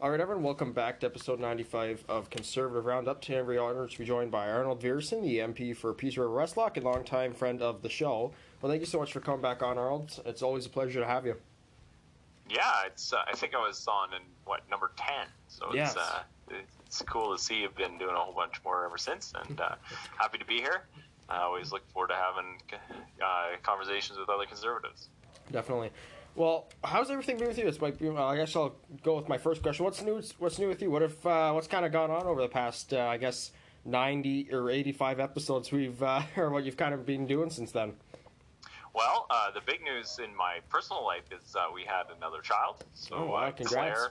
All 0.00 0.10
right, 0.10 0.20
everyone, 0.20 0.44
welcome 0.44 0.72
back 0.72 1.00
to 1.00 1.06
episode 1.06 1.40
95 1.40 2.04
of 2.08 2.30
Conservative 2.30 2.84
Roundup. 2.86 3.20
Today, 3.20 3.42
we're 3.42 3.60
honored 3.60 3.90
to 3.90 3.98
be 3.98 4.04
joined 4.04 4.30
by 4.30 4.48
Arnold 4.48 4.80
Viersen, 4.80 5.22
the 5.22 5.38
MP 5.38 5.76
for 5.76 5.92
Peace 5.92 6.16
River 6.16 6.30
Westlock 6.30 6.76
and 6.76 6.84
longtime 6.84 7.34
friend 7.34 7.60
of 7.60 7.82
the 7.82 7.88
show. 7.88 8.32
Well, 8.62 8.70
thank 8.70 8.78
you 8.80 8.86
so 8.86 9.00
much 9.00 9.12
for 9.12 9.18
coming 9.18 9.40
back 9.42 9.60
on, 9.60 9.76
Arnold. 9.76 10.20
It's 10.24 10.40
always 10.42 10.66
a 10.66 10.68
pleasure 10.68 11.00
to 11.00 11.06
have 11.06 11.26
you. 11.26 11.34
Yeah, 12.48 12.62
it's. 12.86 13.12
Uh, 13.12 13.18
I 13.26 13.34
think 13.34 13.54
I 13.56 13.58
was 13.58 13.86
on 13.88 14.14
in 14.14 14.22
what 14.44 14.62
number 14.70 14.92
ten, 14.96 15.26
so 15.48 15.66
it's 15.66 15.74
Yes. 15.74 15.96
uh, 15.96 16.22
it's 16.86 17.02
cool 17.02 17.36
to 17.36 17.42
see 17.42 17.60
you've 17.62 17.76
been 17.76 17.98
doing 17.98 18.14
a 18.14 18.18
whole 18.18 18.32
bunch 18.32 18.54
more 18.64 18.84
ever 18.86 18.96
since, 18.98 19.32
and 19.48 19.60
uh, 19.60 19.74
happy 20.16 20.38
to 20.38 20.46
be 20.46 20.58
here. 20.60 20.84
I 21.28 21.38
always 21.42 21.72
look 21.72 21.82
forward 21.90 22.08
to 22.08 22.14
having 22.14 22.56
uh, 23.20 23.56
conversations 23.64 24.16
with 24.18 24.28
other 24.30 24.46
conservatives. 24.46 25.08
Definitely. 25.50 25.90
Well, 26.38 26.68
how's 26.84 27.10
everything 27.10 27.36
been 27.36 27.48
with 27.48 27.58
you? 27.58 27.66
It's 27.66 27.78
be, 27.78 28.08
I 28.10 28.36
guess 28.36 28.54
I'll 28.54 28.76
go 29.02 29.16
with 29.16 29.28
my 29.28 29.38
first 29.38 29.60
question. 29.60 29.84
What's 29.84 30.00
new? 30.02 30.22
What's 30.38 30.60
new 30.60 30.68
with 30.68 30.80
you? 30.80 30.88
What 30.88 31.02
if 31.02 31.26
uh, 31.26 31.50
what's 31.50 31.66
kind 31.66 31.84
of 31.84 31.90
gone 31.90 32.12
on 32.12 32.26
over 32.28 32.40
the 32.40 32.48
past, 32.48 32.94
uh, 32.94 33.00
I 33.00 33.16
guess, 33.16 33.50
ninety 33.84 34.48
or 34.52 34.70
eighty-five 34.70 35.18
episodes 35.18 35.72
we've 35.72 36.00
uh, 36.00 36.22
or 36.36 36.50
what 36.50 36.62
you've 36.62 36.76
kind 36.76 36.94
of 36.94 37.04
been 37.04 37.26
doing 37.26 37.50
since 37.50 37.72
then? 37.72 37.94
Well, 38.94 39.26
uh, 39.30 39.50
the 39.50 39.62
big 39.66 39.82
news 39.82 40.20
in 40.22 40.34
my 40.36 40.58
personal 40.68 41.04
life 41.04 41.24
is 41.32 41.56
uh, 41.56 41.64
we 41.74 41.82
had 41.82 42.04
another 42.16 42.40
child. 42.40 42.84
So 42.94 43.16
Oh, 43.16 43.26
wow, 43.26 43.34
uh, 43.34 43.50
congrats. 43.50 43.98
Claire, 43.98 44.10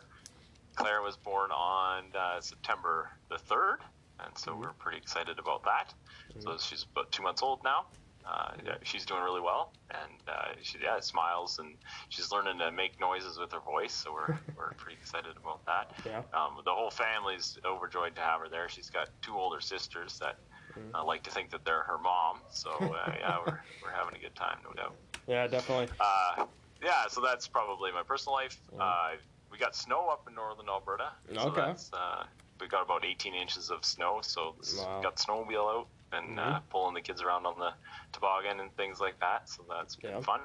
Claire 0.76 1.02
was 1.04 1.16
born 1.16 1.52
on 1.52 2.04
uh, 2.14 2.42
September 2.42 3.10
the 3.30 3.38
third, 3.38 3.78
and 4.20 4.34
Mm-hmm. 4.34 4.38
so 4.52 4.54
we're 4.54 4.74
pretty 4.74 4.98
excited 4.98 5.40
about 5.40 5.64
that. 5.64 5.94
So 6.40 6.58
she's 6.58 6.86
about 6.92 7.10
two 7.14 7.24
months 7.24 7.42
old 7.42 7.64
now. 7.64 7.86
Uh, 8.28 8.52
she's 8.84 9.06
doing 9.06 9.22
really 9.24 9.40
well, 9.42 9.72
and 9.92 10.12
uh, 10.28 10.52
she 10.62 10.78
yeah 10.84 11.00
smiles, 11.00 11.60
and 11.60 11.76
she's 12.10 12.32
learning 12.32 12.58
to 12.60 12.72
make 12.72 13.00
noises 13.00 13.38
with 13.40 13.52
her 13.54 13.60
voice. 13.62 13.94
So 13.94 14.12
we're 14.12 14.28
we're 14.58 14.74
pretty 14.78 14.98
excited 15.00 15.32
about 15.42 15.66
that. 15.66 15.92
Yeah. 16.06 16.20
Um, 16.34 16.58
the 16.66 16.72
whole 16.72 16.90
family's 16.92 17.58
overjoyed 17.66 18.16
to 18.16 18.22
have 18.22 18.42
her 18.42 18.50
there. 18.50 18.68
She's 18.70 18.90
got 18.90 19.08
two 19.22 19.34
older 19.36 19.62
sisters 19.62 20.20
that 20.20 20.36
Mm-hmm. 20.78 20.96
uh, 20.96 21.04
like 21.06 21.24
to 21.24 21.32
think 21.32 21.50
that 21.52 21.64
they're 21.66 21.82
her 21.84 21.98
mom. 21.98 22.38
So 22.52 22.70
uh, 22.70 23.12
yeah, 23.20 23.38
we're 23.44 23.60
we're 23.82 23.92
having 23.96 24.16
a 24.16 24.20
good 24.20 24.36
time, 24.36 24.58
no 24.64 24.74
doubt. 24.74 24.96
Yeah, 25.26 25.48
definitely. 25.48 25.88
Uh, 26.00 26.46
yeah, 26.84 27.08
so 27.08 27.22
that's 27.22 27.48
probably 27.48 27.92
my 27.92 28.04
personal 28.04 28.36
life. 28.36 28.60
Uh, 28.80 29.12
we 29.52 29.58
got 29.58 29.76
snow 29.76 30.10
up 30.10 30.26
in 30.28 30.36
northern 30.36 30.68
Alberta. 30.70 31.10
So 31.34 31.48
Okay. 31.50 31.74
Uh, 31.94 32.24
we 32.60 32.68
got 32.68 32.84
about 32.84 33.06
18 33.06 33.34
inches 33.34 33.70
of 33.72 33.84
snow, 33.86 34.20
so 34.22 34.56
Wow. 34.78 35.02
got 35.02 35.16
the 35.16 35.24
snowmobile 35.24 35.80
out 35.80 35.88
and 36.12 36.40
uh, 36.40 36.60
pulling 36.70 36.94
the 36.94 37.02
kids 37.02 37.22
around 37.22 37.46
on 37.46 37.60
the 37.60 37.72
toboggan 38.12 38.60
and 38.60 38.76
things 38.76 39.00
like 39.00 39.20
that. 39.20 39.50
So 39.50 39.64
that's 39.70 39.96
been 39.96 40.12
Yeah. 40.12 40.20
fun. 40.22 40.42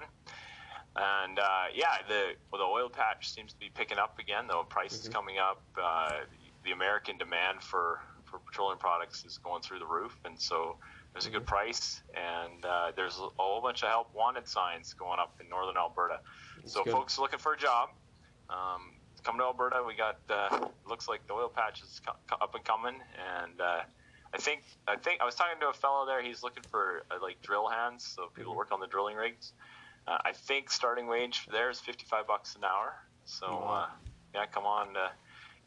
And 0.95 1.39
uh, 1.39 1.65
yeah, 1.75 1.99
the 2.07 2.33
well, 2.51 2.61
the 2.61 2.67
oil 2.69 2.91
patch 2.91 3.31
seems 3.31 3.53
to 3.53 3.59
be 3.59 3.71
picking 3.75 3.99
up 3.99 4.19
again. 4.19 4.47
The 4.47 4.63
price 4.69 4.93
is 4.93 5.09
coming 5.09 5.39
up. 5.39 5.63
Uh, 5.81 6.11
the 6.65 6.73
American 6.73 7.17
demand 7.19 7.63
for 7.63 8.01
for 8.25 8.39
petroleum 8.41 8.79
products 8.79 9.25
is 9.25 9.39
going 9.39 9.63
through 9.63 9.79
the 9.79 9.87
roof, 9.87 10.19
and 10.25 10.39
so 10.39 10.77
there's 11.13 11.27
a 11.27 11.31
good 11.31 11.47
price. 11.47 12.03
And 12.15 12.65
uh, 12.65 12.93
there's 12.95 13.17
a 13.19 13.29
whole 13.39 13.63
bunch 13.63 13.83
of 13.83 13.89
help 13.89 14.15
wanted 14.15 14.47
signs 14.47 14.93
going 14.95 15.19
up 15.19 15.35
in 15.41 15.49
northern 15.49 15.77
Alberta. 15.79 16.21
so 16.67 16.85
good. 16.85 16.93
folks 16.93 17.19
looking 17.19 17.39
for 17.39 17.55
a 17.55 17.59
job, 17.59 17.89
um, 18.51 18.93
come 19.25 19.39
to 19.39 19.45
Alberta. 19.45 19.83
We 19.87 19.95
got 19.97 20.19
uh, 20.29 20.69
looks 20.87 21.09
like 21.09 21.27
the 21.27 21.33
oil 21.33 21.49
patch 21.49 21.83
is 21.83 22.01
co- 22.05 22.37
up 22.41 22.55
and 22.55 22.65
coming, 22.65 22.97
and 23.41 23.61
uh, 23.61 23.81
I 24.35 24.39
think 24.39 24.63
I 24.89 24.97
think 24.97 25.21
I 25.21 25.25
was 25.25 25.35
talking 25.35 25.61
to 25.61 25.69
a 25.69 25.73
fellow 25.73 26.07
there. 26.07 26.23
He's 26.23 26.43
looking 26.43 26.63
for 26.71 27.05
uh, 27.11 27.17
like 27.23 27.43
drill 27.43 27.69
hands, 27.69 28.05
so 28.05 28.29
people 28.35 28.53
who 28.53 28.59
work 28.59 28.73
on 28.73 28.81
the 28.81 28.87
drilling 28.87 29.17
rigs. 29.17 29.53
Uh, 30.07 30.19
I 30.25 30.33
think 30.33 30.71
starting 30.71 31.07
wage 31.07 31.47
there 31.53 31.71
is 31.71 31.79
55 31.81 32.27
bucks 32.27 32.57
an 32.57 32.65
hour. 32.65 32.95
So 33.25 33.47
Wow. 33.47 33.87
uh, 33.87 33.87
yeah, 34.35 34.47
come 34.47 34.65
on, 34.65 34.97
uh, 34.97 35.09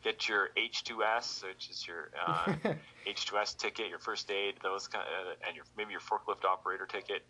get 0.03 0.27
your 0.27 0.49
H2S, 0.57 1.43
which 1.43 1.69
is 1.69 1.85
your 1.87 2.09
uh, 2.19 2.55
H2S 3.07 3.57
ticket, 3.57 3.87
your 3.89 3.99
first 3.99 4.29
aid, 4.31 4.55
those 4.63 4.87
kind, 4.87 5.05
of, 5.07 5.37
and 5.47 5.55
your 5.55 5.65
maybe 5.77 5.91
your 5.91 6.01
forklift 6.01 6.43
operator 6.43 6.85
ticket. 6.85 7.23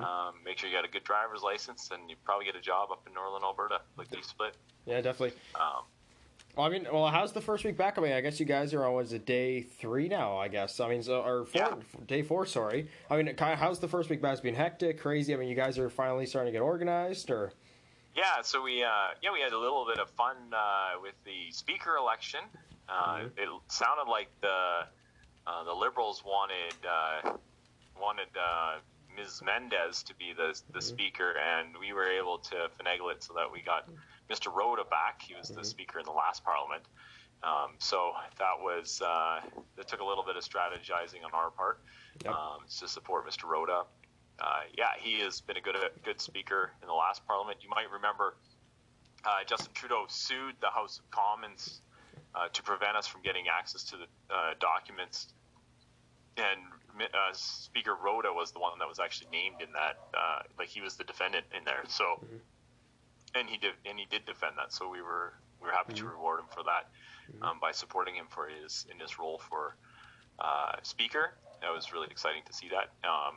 Um, 0.00 0.34
make 0.44 0.58
sure 0.58 0.68
you 0.68 0.76
got 0.76 0.84
a 0.84 0.90
good 0.90 1.04
driver's 1.04 1.42
license, 1.42 1.90
and 1.90 2.08
you 2.10 2.16
probably 2.24 2.44
get 2.46 2.56
a 2.56 2.60
job 2.60 2.90
up 2.92 3.06
in 3.06 3.14
northern 3.14 3.42
Alberta, 3.42 3.80
like 3.96 4.08
you 4.14 4.22
split. 4.22 4.54
Yeah, 4.86 5.00
definitely. 5.00 5.38
Um, 5.54 5.84
Well, 6.56 6.66
I 6.66 6.70
mean, 6.70 6.86
well, 6.92 7.08
how's 7.08 7.32
the 7.32 7.40
first 7.40 7.64
week 7.64 7.76
back? 7.76 7.98
I 7.98 8.00
mean, 8.00 8.12
I 8.12 8.20
guess 8.20 8.38
you 8.38 8.46
guys 8.46 8.72
are 8.74 8.84
on 8.84 8.94
was 8.94 9.12
it 9.12 9.26
day 9.26 9.62
three 9.62 10.08
now? 10.08 10.36
I 10.36 10.46
guess. 10.46 10.78
I 10.78 10.88
mean, 10.88 11.02
so 11.02 11.20
or 11.20 11.44
four, 11.46 11.60
Yeah. 11.60 11.74
day 12.06 12.22
four. 12.22 12.46
Sorry. 12.46 12.88
I 13.10 13.20
mean, 13.20 13.34
how's 13.36 13.80
the 13.80 13.88
first 13.88 14.08
week 14.08 14.22
back? 14.22 14.32
It's 14.34 14.40
been 14.40 14.54
hectic, 14.54 15.00
crazy. 15.00 15.34
I 15.34 15.36
mean, 15.36 15.48
you 15.48 15.56
guys 15.56 15.78
are 15.78 15.90
finally 15.90 16.26
starting 16.26 16.52
to 16.52 16.56
get 16.56 16.62
organized, 16.62 17.30
or 17.30 17.52
Yeah, 18.14 18.42
so 18.42 18.62
we 18.62 18.84
uh, 18.84 19.08
yeah 19.20 19.32
we 19.32 19.40
had 19.40 19.52
a 19.52 19.58
little 19.58 19.84
bit 19.84 19.98
of 19.98 20.08
fun 20.10 20.36
uh, 20.52 21.00
with 21.02 21.14
the 21.24 21.50
speaker 21.50 21.96
election. 21.96 22.40
Uh, 22.88 23.24
It 23.36 23.48
sounded 23.66 24.08
like 24.08 24.28
the 24.40 24.86
uh, 25.48 25.64
the 25.64 25.74
liberals 25.74 26.22
wanted 26.24 26.74
uh, 26.88 27.36
wanted 28.00 28.28
uh, 28.40 28.76
Ms. 29.16 29.42
Mendès 29.44 30.04
to 30.04 30.14
be 30.14 30.32
the 30.32 30.56
the 30.72 30.80
speaker, 30.80 31.32
and 31.36 31.76
we 31.78 31.92
were 31.92 32.06
able 32.08 32.38
to 32.38 32.70
finagle 32.78 33.10
it 33.10 33.24
so 33.24 33.34
that 33.34 33.50
we 33.50 33.60
got 33.60 33.88
Mr. 34.30 34.52
Rota 34.54 34.84
back. 34.90 35.22
He 35.22 35.34
was 35.34 35.48
the 35.48 35.64
speaker 35.64 35.98
in 35.98 36.04
the 36.04 36.12
last 36.12 36.44
parliament. 36.44 36.82
Um, 37.42 37.72
so 37.78 38.12
that 38.38 38.54
was 38.62 39.02
uh, 39.04 39.40
it 39.76 39.86
took 39.86 40.00
a 40.00 40.04
little 40.04 40.24
bit 40.24 40.36
of 40.36 40.42
strategizing 40.42 41.24
on 41.24 41.32
our 41.34 41.50
part 41.50 41.80
Yep. 42.24 42.32
um, 42.32 42.58
to 42.78 42.86
support 42.88 43.28
Mr. 43.28 43.44
Rota. 43.44 43.82
Uh, 44.38 44.60
yeah, 44.78 44.86
he 44.98 45.20
has 45.20 45.40
been 45.40 45.56
a 45.56 45.60
good 45.60 45.76
good 46.04 46.20
speaker 46.20 46.70
in 46.80 46.88
the 46.88 46.94
last 46.94 47.26
parliament. 47.26 47.58
You 47.62 47.68
might 47.70 47.90
remember 47.92 48.36
uh, 49.24 49.44
Justin 49.46 49.72
Trudeau 49.74 50.04
sued 50.08 50.54
the 50.60 50.70
House 50.70 50.98
of 51.00 51.10
Commons 51.10 51.80
uh, 52.34 52.48
to 52.52 52.62
prevent 52.62 52.96
us 52.96 53.06
from 53.06 53.22
getting 53.22 53.44
access 53.48 53.82
to 53.84 53.96
the 53.96 54.34
uh, 54.34 54.54
documents, 54.58 55.28
and 56.36 56.60
uh, 57.00 57.06
Speaker 57.32 57.94
Rota 58.02 58.32
was 58.32 58.52
the 58.52 58.58
one 58.60 58.78
that 58.78 58.88
was 58.88 58.98
actually 59.00 59.28
named 59.32 59.56
in 59.60 59.68
that. 59.72 59.98
Uh, 60.16 60.42
like 60.58 60.68
he 60.68 60.80
was 60.80 60.96
the 60.96 61.04
defendant 61.04 61.44
in 61.56 61.64
there. 61.64 61.82
So, 61.88 62.20
and 63.34 63.48
he 63.48 63.56
did 63.58 63.72
and 63.84 63.98
he 63.98 64.06
did 64.10 64.24
defend 64.24 64.54
that. 64.58 64.72
So 64.72 64.88
we 64.88 65.02
were 65.02 65.34
we 65.60 65.68
were 65.68 65.72
happy 65.72 65.94
to 65.94 66.04
reward 66.06 66.40
him 66.40 66.46
for 66.50 66.62
that 66.64 66.88
um, 67.42 67.58
by 67.60 67.72
supporting 67.72 68.14
him 68.14 68.26
for 68.28 68.48
his 68.48 68.86
in 68.92 68.98
his 69.00 69.18
role 69.18 69.38
for 69.38 69.76
uh, 70.38 70.76
speaker. 70.82 71.34
That 71.62 71.72
was 71.72 71.92
really 71.92 72.08
exciting 72.10 72.42
to 72.46 72.52
see 72.52 72.68
that. 72.70 72.90
Um, 73.08 73.36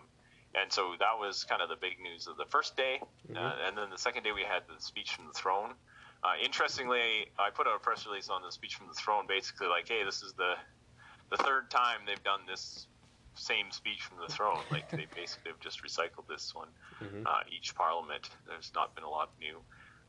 and 0.55 0.71
so 0.71 0.93
that 0.99 1.19
was 1.19 1.43
kind 1.43 1.61
of 1.61 1.69
the 1.69 1.75
big 1.75 1.99
news 2.01 2.27
of 2.27 2.37
the 2.37 2.45
first 2.45 2.75
day. 2.75 3.01
Uh, 3.35 3.53
and 3.67 3.77
then 3.77 3.89
the 3.89 3.97
second 3.97 4.23
day 4.23 4.31
we 4.31 4.43
had 4.43 4.63
the 4.67 4.81
speech 4.81 5.13
from 5.13 5.27
the 5.27 5.33
throne. 5.33 5.73
Uh, 6.23 6.33
interestingly, 6.43 7.27
I 7.37 7.51
put 7.51 7.67
out 7.67 7.75
a 7.75 7.79
press 7.79 8.05
release 8.07 8.29
on 8.29 8.41
the 8.41 8.51
speech 8.51 8.75
from 8.75 8.87
the 8.87 8.93
throne, 8.93 9.25
basically 9.27 9.67
like, 9.67 9.87
hey, 9.87 10.03
this 10.03 10.21
is 10.23 10.33
the 10.33 10.55
the 11.29 11.37
third 11.37 11.69
time 11.69 11.99
they've 12.07 12.23
done 12.23 12.41
this 12.47 12.87
same 13.35 13.69
speech 13.71 14.01
from 14.01 14.17
the 14.25 14.31
throne. 14.33 14.59
Like 14.71 14.89
they 14.89 15.05
basically 15.15 15.51
have 15.51 15.59
just 15.59 15.83
recycled 15.83 16.27
this 16.27 16.53
one 16.55 16.69
uh, 17.25 17.41
each 17.55 17.75
parliament. 17.75 18.29
There's 18.47 18.71
not 18.73 18.95
been 18.95 19.03
a 19.03 19.09
lot 19.09 19.29
new. 19.39 19.57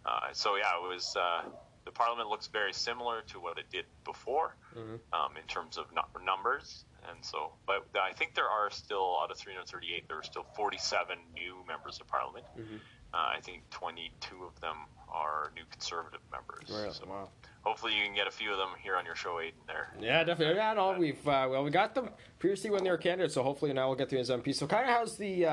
Uh, 0.09 0.33
so 0.33 0.57
yeah, 0.57 0.73
it 0.83 0.89
was. 0.95 1.15
Uh, 1.17 1.43
the 1.85 1.93
parliament 1.93 2.29
looks 2.29 2.49
very 2.49 2.73
similar 2.75 3.23
to 3.29 3.41
what 3.41 3.57
it 3.59 3.65
did 3.71 3.87
before 4.05 4.55
um, 4.77 5.31
in 5.41 5.47
terms 5.49 5.79
of 5.79 5.87
nu- 5.95 6.25
numbers. 6.25 6.85
And 7.09 7.25
so, 7.25 7.53
but 7.67 7.87
I 7.99 8.13
think 8.13 8.35
there 8.35 8.49
are 8.49 8.71
still 8.71 9.19
out 9.23 9.31
of 9.31 9.39
338, 9.39 10.07
there 10.07 10.19
are 10.19 10.23
still 10.23 10.45
47 10.55 11.17
new 11.35 11.55
members 11.67 11.99
of 11.99 12.07
parliament. 12.07 12.45
Uh, 12.59 13.17
I 13.17 13.41
think 13.41 13.63
22 13.71 14.45
of 14.45 14.61
them 14.61 14.77
are 15.11 15.51
new 15.57 15.63
conservative 15.71 16.21
members. 16.31 16.69
Really? 16.69 16.93
So 16.93 17.07
Wow. 17.09 17.31
hopefully 17.63 17.95
you 17.97 18.05
can 18.05 18.15
get 18.15 18.27
a 18.27 18.31
few 18.31 18.53
of 18.53 18.59
them 18.59 18.69
here 18.83 18.97
on 18.97 19.07
your 19.07 19.17
show, 19.17 19.41
Aidan. 19.41 19.59
There. 19.67 19.89
yeah, 19.99 20.25
definitely. 20.25 20.57
Yeah, 20.57 20.75
no, 20.75 20.93
we've 20.99 21.27
uh, 21.27 21.49
well, 21.51 21.65
we 21.65 21.71
got 21.71 21.95
them 21.95 22.11
previously 22.39 22.69
when 22.69 22.85
they 22.85 22.91
were 22.91 22.99
candidates, 22.99 23.33
so 23.33 23.43
hopefully 23.43 23.73
now 23.73 23.87
we'll 23.89 23.97
get 23.97 24.11
through 24.11 24.19
as 24.21 24.29
MP. 24.29 24.55
So, 24.55 24.67
kind 24.67 24.85
of, 24.87 24.95
how's 24.95 25.17
the? 25.17 25.47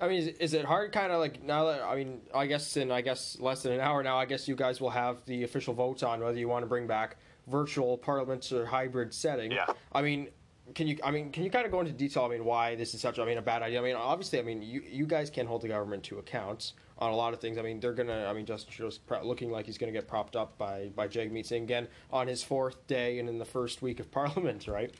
Uh, 0.00 0.04
I 0.04 0.08
mean, 0.08 0.18
is, 0.18 0.28
is 0.28 0.54
it 0.54 0.64
hard? 0.64 0.92
Kind 0.92 1.12
of 1.12 1.20
like 1.20 1.42
now 1.42 1.66
that 1.66 1.82
I 1.82 1.96
mean, 1.96 2.20
I 2.34 2.46
guess 2.46 2.76
in 2.76 2.90
I 2.90 3.00
guess 3.00 3.38
less 3.40 3.62
than 3.62 3.72
an 3.72 3.80
hour 3.80 4.02
now, 4.02 4.18
I 4.18 4.26
guess 4.26 4.48
you 4.48 4.56
guys 4.56 4.80
will 4.80 4.90
have 4.90 5.24
the 5.26 5.44
official 5.44 5.74
votes 5.74 6.02
on 6.02 6.20
whether 6.20 6.38
you 6.38 6.48
want 6.48 6.62
to 6.62 6.68
bring 6.68 6.86
back 6.86 7.16
virtual 7.46 7.98
parliaments 7.98 8.52
or 8.52 8.66
hybrid 8.66 9.12
setting. 9.12 9.50
Yeah. 9.50 9.66
I 9.92 10.02
mean, 10.02 10.28
can 10.74 10.86
you? 10.86 10.98
I 11.02 11.10
mean, 11.10 11.30
can 11.30 11.44
you 11.44 11.50
kind 11.50 11.66
of 11.66 11.72
go 11.72 11.80
into 11.80 11.92
detail? 11.92 12.24
I 12.24 12.28
mean, 12.28 12.44
why 12.44 12.74
this 12.74 12.94
is 12.94 13.00
such? 13.00 13.18
I 13.18 13.24
mean, 13.24 13.38
a 13.38 13.42
bad 13.42 13.62
idea. 13.62 13.80
I 13.80 13.82
mean, 13.82 13.96
obviously, 13.96 14.38
I 14.38 14.42
mean, 14.42 14.62
you 14.62 14.82
you 14.88 15.06
guys 15.06 15.30
can't 15.30 15.48
hold 15.48 15.62
the 15.62 15.68
government 15.68 16.04
to 16.04 16.18
account 16.18 16.72
on 16.98 17.10
a 17.10 17.16
lot 17.16 17.34
of 17.34 17.40
things. 17.40 17.58
I 17.58 17.62
mean, 17.62 17.80
they're 17.80 17.92
gonna. 17.92 18.26
I 18.26 18.32
mean, 18.32 18.46
Justin 18.46 18.72
Trudeau's 18.72 19.00
looking 19.24 19.50
like 19.50 19.66
he's 19.66 19.78
gonna 19.78 19.92
get 19.92 20.06
propped 20.06 20.36
up 20.36 20.56
by 20.58 20.90
by 20.94 21.08
Jagmeet 21.08 21.46
Singh 21.46 21.64
again 21.64 21.88
on 22.12 22.28
his 22.28 22.42
fourth 22.42 22.86
day 22.86 23.18
and 23.18 23.28
in 23.28 23.38
the 23.38 23.44
first 23.44 23.82
week 23.82 24.00
of 24.00 24.10
Parliament, 24.10 24.68
right? 24.68 24.94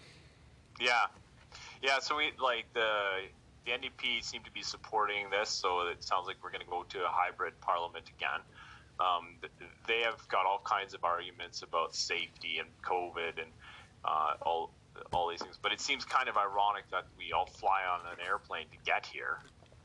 Yeah, 0.81 1.07
yeah. 1.83 2.01
So 2.01 2.17
we 2.17 2.33
like 2.43 2.67
the 2.75 3.23
the 3.65 3.73
NDP 3.73 4.23
seem 4.23 4.43
to 4.43 4.51
be 4.53 4.63
supporting 4.63 5.31
this, 5.31 5.49
so 5.51 5.89
it 5.89 6.03
sounds 6.03 6.27
like 6.27 6.37
we're 6.43 6.51
going 6.51 6.65
to 6.65 6.71
go 6.71 6.85
to 6.89 6.99
a 6.99 7.09
hybrid 7.09 7.59
parliament 7.61 8.11
again. 8.17 8.41
Um, 9.01 9.37
they 9.89 10.01
have 10.01 10.27
got 10.29 10.47
all 10.47 10.61
kinds 10.65 10.95
of 10.95 11.05
arguments 11.05 11.63
about 11.63 11.95
safety 11.95 12.59
and 12.59 12.69
COVID 12.85 13.39
and 13.41 13.51
uh, 14.05 14.35
all 14.43 14.71
all 15.13 15.29
these 15.31 15.41
things, 15.41 15.59
but 15.61 15.73
it 15.73 15.81
seems 15.81 16.05
kind 16.05 16.29
of 16.29 16.37
ironic 16.37 16.85
that 16.91 17.07
we 17.17 17.33
all 17.33 17.47
fly 17.47 17.81
on 17.91 18.01
an 18.13 18.19
airplane 18.27 18.67
to 18.71 18.77
get 18.85 19.07
here. 19.07 19.39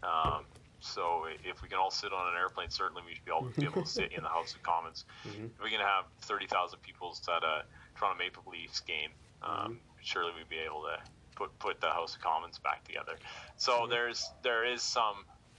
Um, 0.04 0.44
so 0.80 1.26
if 1.44 1.64
we 1.64 1.70
can 1.70 1.78
all 1.78 1.90
sit 1.90 2.12
on 2.12 2.28
an 2.28 2.38
airplane, 2.38 2.70
certainly 2.70 3.02
we 3.08 3.16
should 3.16 3.26
be 3.26 3.32
able, 3.32 3.50
be 3.58 3.66
able 3.66 3.84
to 3.84 3.90
sit 3.90 4.12
in 4.12 4.22
the 4.22 4.30
House 4.30 4.54
of 4.54 4.62
Commons. 4.64 5.06
Mm-hmm. 5.28 5.46
If 5.46 5.64
we 5.64 5.72
can 5.72 5.80
have 5.80 6.06
30,000 6.22 6.80
people 6.82 7.16
at 7.28 7.44
a 7.44 7.64
Toronto 7.98 8.20
Maple 8.20 8.44
Leafs 8.52 8.82
game, 8.82 9.10
um, 9.42 9.50
Mm-hmm. 9.50 9.74
surely 10.02 10.32
we'd 10.38 10.50
be 10.50 10.60
able 10.60 10.84
to 10.84 10.98
put 11.38 11.58
put 11.60 11.80
the 11.80 11.88
House 11.90 12.16
of 12.16 12.22
Commons 12.22 12.60
back 12.60 12.84
together. 12.84 13.14
So 13.58 13.72
Mm-hmm. 13.72 13.92
there's 13.92 14.30
there 14.44 14.66
is 14.66 14.82
some 14.82 15.16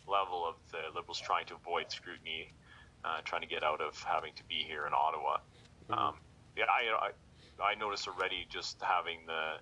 level 0.07 0.45
of 0.49 0.57
the 0.73 0.79
Liberals 0.95 1.21
trying 1.21 1.47
to 1.47 1.55
avoid 1.55 1.91
scrutiny, 1.91 2.53
uh, 3.05 3.21
trying 3.25 3.43
to 3.43 3.49
get 3.49 3.63
out 3.63 3.81
of 3.81 3.95
having 4.03 4.33
to 4.35 4.45
be 4.45 4.65
here 4.67 4.87
in 4.87 4.93
Ottawa. 4.93 5.39
Mm-hmm. 5.91 5.95
Um, 5.95 6.15
yeah, 6.57 6.65
I, 6.67 7.09
I 7.09 7.73
I 7.73 7.75
noticed 7.77 8.09
already 8.09 8.47
just 8.51 8.83
having 8.83 9.19
the 9.27 9.57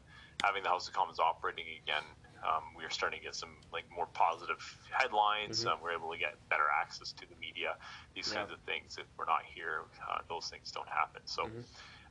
having 0.44 0.62
the 0.62 0.68
House 0.68 0.88
of 0.88 0.94
Commons 0.94 1.18
operating 1.20 1.66
again. 1.84 2.04
Um, 2.46 2.62
we 2.76 2.84
are 2.84 2.90
starting 2.90 3.18
to 3.20 3.24
get 3.24 3.34
some 3.34 3.50
like 3.72 3.84
more 3.94 4.06
positive 4.12 4.62
headlines. 4.92 5.66
Um, 5.66 5.78
we're 5.82 5.92
able 5.92 6.12
to 6.12 6.18
get 6.18 6.34
better 6.48 6.68
access 6.80 7.12
to 7.12 7.24
the 7.28 7.36
media. 7.40 7.76
These 8.14 8.26
Mm-hmm. 8.26 8.34
Yeah. 8.34 8.40
kinds 8.40 8.52
of 8.52 8.60
things. 8.64 8.96
If 8.98 9.06
we're 9.18 9.26
not 9.26 9.42
here, 9.54 9.82
uh, 10.08 10.20
those 10.28 10.48
things 10.48 10.70
don't 10.72 10.88
happen. 10.88 11.22
So. 11.26 11.44
Mm-hmm. 11.44 11.60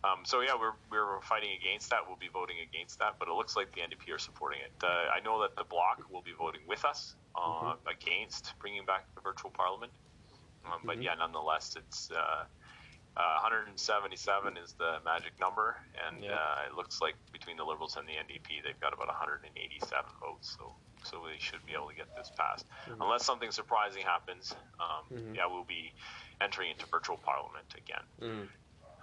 Um, 0.06 0.20
so 0.24 0.42
yeah, 0.42 0.54
we're, 0.60 0.74
we're 0.92 1.22
fighting 1.22 1.50
against 1.60 1.90
that. 1.90 2.00
We'll 2.08 2.18
be 2.18 2.30
voting 2.32 2.58
against 2.62 3.00
that, 3.00 3.16
but 3.18 3.28
it 3.28 3.34
looks 3.34 3.56
like 3.56 3.74
the 3.74 3.82
NDP 3.82 4.14
are 4.14 4.20
supporting 4.20 4.60
it. 4.62 4.72
Uh, 4.84 4.88
I 5.10 5.20
know 5.24 5.42
that 5.42 5.56
the 5.56 5.64
Bloc 5.64 6.04
will 6.12 6.22
be 6.22 6.34
voting 6.38 6.62
with 6.68 6.86
us 6.86 7.16
uh, 7.36 7.74
against 7.90 8.54
bringing 8.60 8.86
back 8.86 9.06
the 9.16 9.22
virtual 9.22 9.52
parliament. 9.52 9.92
Um, 10.66 10.80
But 10.86 11.02
yeah, 11.02 11.16
nonetheless, 11.16 11.76
it's 11.76 12.12
uh, 12.12 12.46
uh, 13.18 13.40
177 13.42 14.58
is 14.58 14.74
the 14.78 14.98
magic 15.06 15.34
number, 15.40 15.78
and 16.06 16.24
Yeah. 16.24 16.34
uh, 16.36 16.68
it 16.70 16.76
looks 16.76 17.02
like 17.02 17.16
between 17.32 17.58
the 17.58 17.64
Liberals 17.64 17.96
and 17.98 18.08
the 18.08 18.14
NDP, 18.14 18.62
they've 18.64 18.80
got 18.80 18.94
about 18.94 19.08
187 19.08 20.06
votes. 20.22 20.56
So 20.60 20.76
so 21.04 21.22
they 21.30 21.38
should 21.38 21.64
be 21.68 21.74
able 21.74 21.88
to 21.88 21.94
get 21.94 22.08
this 22.18 22.32
passed, 22.36 22.66
unless 23.00 23.24
something 23.24 23.52
surprising 23.52 24.02
happens. 24.02 24.56
Um, 24.80 25.06
Yeah, 25.36 25.46
we'll 25.46 25.64
be 25.64 25.94
entering 26.42 26.72
into 26.72 26.88
virtual 26.88 27.18
parliament 27.18 27.74
again. 27.78 28.50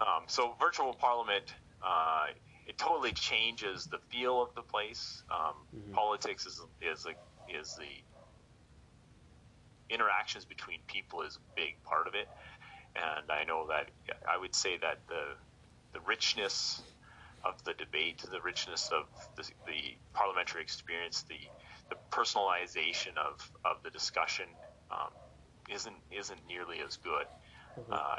Um, 0.03 0.25
so 0.27 0.55
virtual 0.59 0.95
parliament, 0.95 1.55
uh, 1.85 2.27
it 2.67 2.77
totally 2.77 3.13
changes 3.13 3.87
the 3.87 3.99
feel 4.11 4.43
of 4.43 4.49
the 4.55 4.63
place. 4.63 5.23
Um, 5.31 5.55
Politics 5.93 6.47
is 6.47 6.61
is 6.81 7.07
a, 7.07 7.15
is 7.59 7.77
the 7.77 7.93
interactions 9.95 10.45
between 10.45 10.81
people 10.87 11.23
is 11.23 11.37
a 11.37 11.45
big 11.55 11.75
part 11.85 12.07
of 12.09 12.15
it, 12.15 12.27
and 12.97 13.31
I 13.31 13.45
know 13.45 13.67
that 13.69 13.91
I 14.29 14.39
would 14.39 14.55
say 14.55 14.79
that 14.79 14.99
the 15.09 15.25
the 15.93 16.01
richness 16.07 16.83
of 17.45 17.63
the 17.65 17.75
debate, 17.75 18.25
the 18.31 18.41
richness 18.41 18.91
of 18.93 19.05
the, 19.37 19.43
the 19.67 19.97
parliamentary 20.15 20.63
experience, 20.63 21.25
the 21.29 21.39
the 21.91 21.97
personalization 22.11 23.15
of, 23.19 23.51
of 23.65 23.77
the 23.85 23.91
discussion 23.91 24.47
um, 24.91 25.11
isn't 25.71 25.97
isn't 26.11 26.41
nearly 26.49 26.79
as 26.87 26.97
good. 26.97 27.27
Uh, 27.91 28.17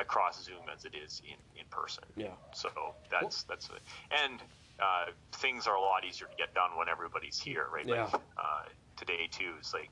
across 0.00 0.44
Zoom 0.44 0.68
as 0.74 0.84
it 0.84 0.92
is 0.94 1.22
in, 1.24 1.38
in 1.58 1.66
person. 1.70 2.04
Yeah. 2.16 2.34
So 2.52 2.68
that's 3.10 3.44
that's 3.44 3.66
it. 3.66 3.82
And 4.10 4.40
uh, 4.80 5.12
things 5.32 5.66
are 5.66 5.76
a 5.76 5.80
lot 5.80 6.04
easier 6.04 6.26
to 6.26 6.36
get 6.36 6.54
done 6.54 6.76
when 6.76 6.88
everybody's 6.88 7.38
here, 7.38 7.66
right? 7.72 7.86
Yeah. 7.86 8.04
Like 8.04 8.14
uh, 8.14 8.64
today 8.96 9.28
too 9.30 9.54
is 9.60 9.72
like 9.72 9.90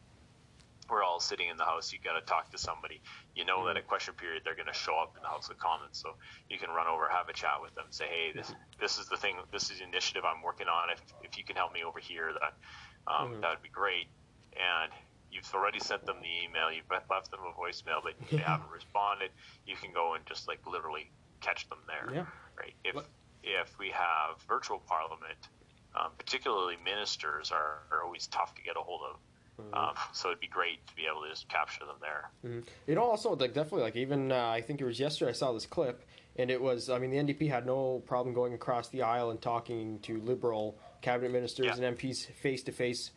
we're 0.90 1.02
all 1.02 1.20
sitting 1.20 1.48
in 1.48 1.56
the 1.56 1.64
house. 1.64 1.92
You 1.92 1.98
got 2.02 2.18
to 2.18 2.24
talk 2.26 2.50
to 2.50 2.58
somebody. 2.58 3.00
You 3.34 3.44
know 3.44 3.66
that 3.66 3.76
at 3.76 3.86
question 3.86 4.14
period 4.14 4.42
they're 4.44 4.56
going 4.58 4.68
to 4.68 4.76
show 4.76 4.98
up 5.00 5.14
in 5.16 5.22
the 5.22 5.28
House 5.28 5.48
of 5.48 5.58
Commons, 5.58 5.96
so 5.96 6.10
you 6.50 6.58
can 6.58 6.70
run 6.70 6.86
over, 6.86 7.08
have 7.08 7.28
a 7.28 7.32
chat 7.32 7.62
with 7.62 7.74
them, 7.74 7.86
say, 7.90 8.06
"Hey, 8.06 8.32
this 8.34 8.52
this 8.80 8.98
is 8.98 9.06
the 9.06 9.16
thing. 9.16 9.36
This 9.52 9.70
is 9.70 9.78
the 9.78 9.84
initiative 9.84 10.24
I'm 10.26 10.42
working 10.42 10.68
on. 10.68 10.90
If 10.90 11.00
if 11.22 11.38
you 11.38 11.44
can 11.44 11.56
help 11.56 11.72
me 11.72 11.84
over 11.84 11.98
here, 11.98 12.30
that 12.34 12.54
um, 13.08 13.40
that 13.40 13.50
would 13.56 13.62
be 13.62 13.72
great." 13.72 14.06
And 14.52 14.92
you've 15.32 15.50
already 15.54 15.80
sent 15.80 16.04
them 16.06 16.16
the 16.20 16.44
email. 16.44 16.70
You've 16.70 16.90
left 16.90 17.30
them 17.30 17.40
a 17.40 17.58
voicemail, 17.58 18.02
but 18.02 18.14
they 18.30 18.36
haven't 18.52 18.70
responded. 18.70 19.30
You 19.66 19.76
can 19.76 19.92
go 19.92 20.14
and 20.14 20.24
just 20.26 20.46
like 20.46 20.60
literally 20.70 21.10
catch 21.40 21.68
them 21.68 21.78
there, 21.86 22.14
Yeah. 22.14 22.26
right? 22.58 22.74
If 22.84 22.94
But- 22.94 23.06
if 23.44 23.76
we 23.76 23.90
have 23.90 24.40
virtual 24.46 24.78
parliament, 24.86 25.48
um, 25.96 26.12
particularly 26.16 26.76
ministers 26.84 27.50
are, 27.50 27.82
are 27.90 28.04
always 28.04 28.28
tough 28.28 28.54
to 28.54 28.62
get 28.62 28.76
a 28.76 28.80
hold 28.80 29.00
of. 29.10 29.16
Um, 29.74 29.94
so 30.12 30.28
it'd 30.28 30.40
be 30.40 30.46
great 30.48 30.84
to 30.86 30.94
be 30.96 31.02
able 31.10 31.22
to 31.22 31.28
just 31.28 31.48
capture 31.48 31.84
them 31.84 31.96
there. 32.00 32.30
You 32.86 32.94
know, 32.94 33.02
also 33.02 33.34
like 33.36 33.52
definitely 33.52 33.82
like 33.82 33.96
even 33.96 34.30
uh, 34.32 34.48
I 34.48 34.60
think 34.60 34.80
it 34.80 34.84
was 34.84 34.98
yesterday 35.00 35.30
I 35.30 35.34
saw 35.34 35.52
this 35.52 35.66
clip, 35.66 36.04
and 36.36 36.50
it 36.52 36.60
was 36.60 36.88
I 36.88 36.98
mean 36.98 37.10
the 37.10 37.16
NDP 37.18 37.48
had 37.48 37.66
no 37.66 38.00
problem 38.06 38.34
going 38.34 38.54
across 38.54 38.88
the 38.88 39.02
aisle 39.02 39.30
and 39.30 39.40
talking 39.42 39.98
to 40.00 40.20
liberal 40.22 40.78
cabinet 41.00 41.32
ministers 41.32 41.66
Yeah. 41.66 41.84
and 41.84 41.96
MPs 41.98 42.26
face 42.32 42.62
to 42.64 42.72
face, 42.72 43.10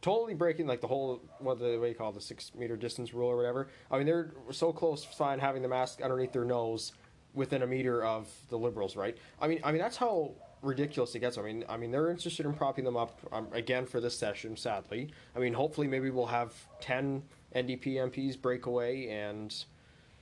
totally 0.00 0.34
breaking 0.34 0.66
like 0.66 0.80
the 0.80 0.86
whole 0.86 1.20
what 1.38 1.58
do 1.58 1.66
you 1.66 1.94
call 1.94 2.10
it, 2.10 2.14
the 2.14 2.20
six 2.20 2.52
meter 2.54 2.76
distance 2.76 3.14
rule 3.14 3.28
or 3.28 3.36
whatever. 3.36 3.68
I 3.90 3.98
mean 3.98 4.06
they're 4.06 4.32
so 4.50 4.72
close, 4.72 5.04
fine 5.04 5.38
having 5.38 5.62
the 5.62 5.68
mask 5.68 6.02
underneath 6.02 6.32
their 6.32 6.44
nose 6.44 6.92
within 7.34 7.62
a 7.62 7.66
meter 7.66 8.04
of 8.04 8.28
the 8.48 8.56
liberals, 8.56 8.96
right? 8.96 9.16
I 9.40 9.48
mean 9.48 9.60
I 9.62 9.72
mean 9.72 9.80
that's 9.80 9.96
how 9.96 10.32
ridiculous 10.62 11.14
it 11.14 11.20
gets. 11.20 11.38
I 11.38 11.42
mean 11.42 11.64
I 11.68 11.76
mean 11.76 11.90
they're 11.90 12.10
interested 12.10 12.46
in 12.46 12.54
propping 12.54 12.84
them 12.84 12.96
up 12.96 13.18
um, 13.32 13.48
again 13.52 13.86
for 13.86 14.00
this 14.00 14.18
session. 14.18 14.56
Sadly, 14.56 15.10
I 15.36 15.38
mean 15.38 15.52
hopefully 15.52 15.86
maybe 15.86 16.10
we'll 16.10 16.26
have 16.26 16.52
ten 16.80 17.22
NDP 17.54 17.94
MPs 17.94 18.40
break 18.40 18.66
away 18.66 19.08
and 19.08 19.54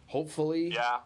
hopefully 0.06 0.72
Yeah, 0.72 0.98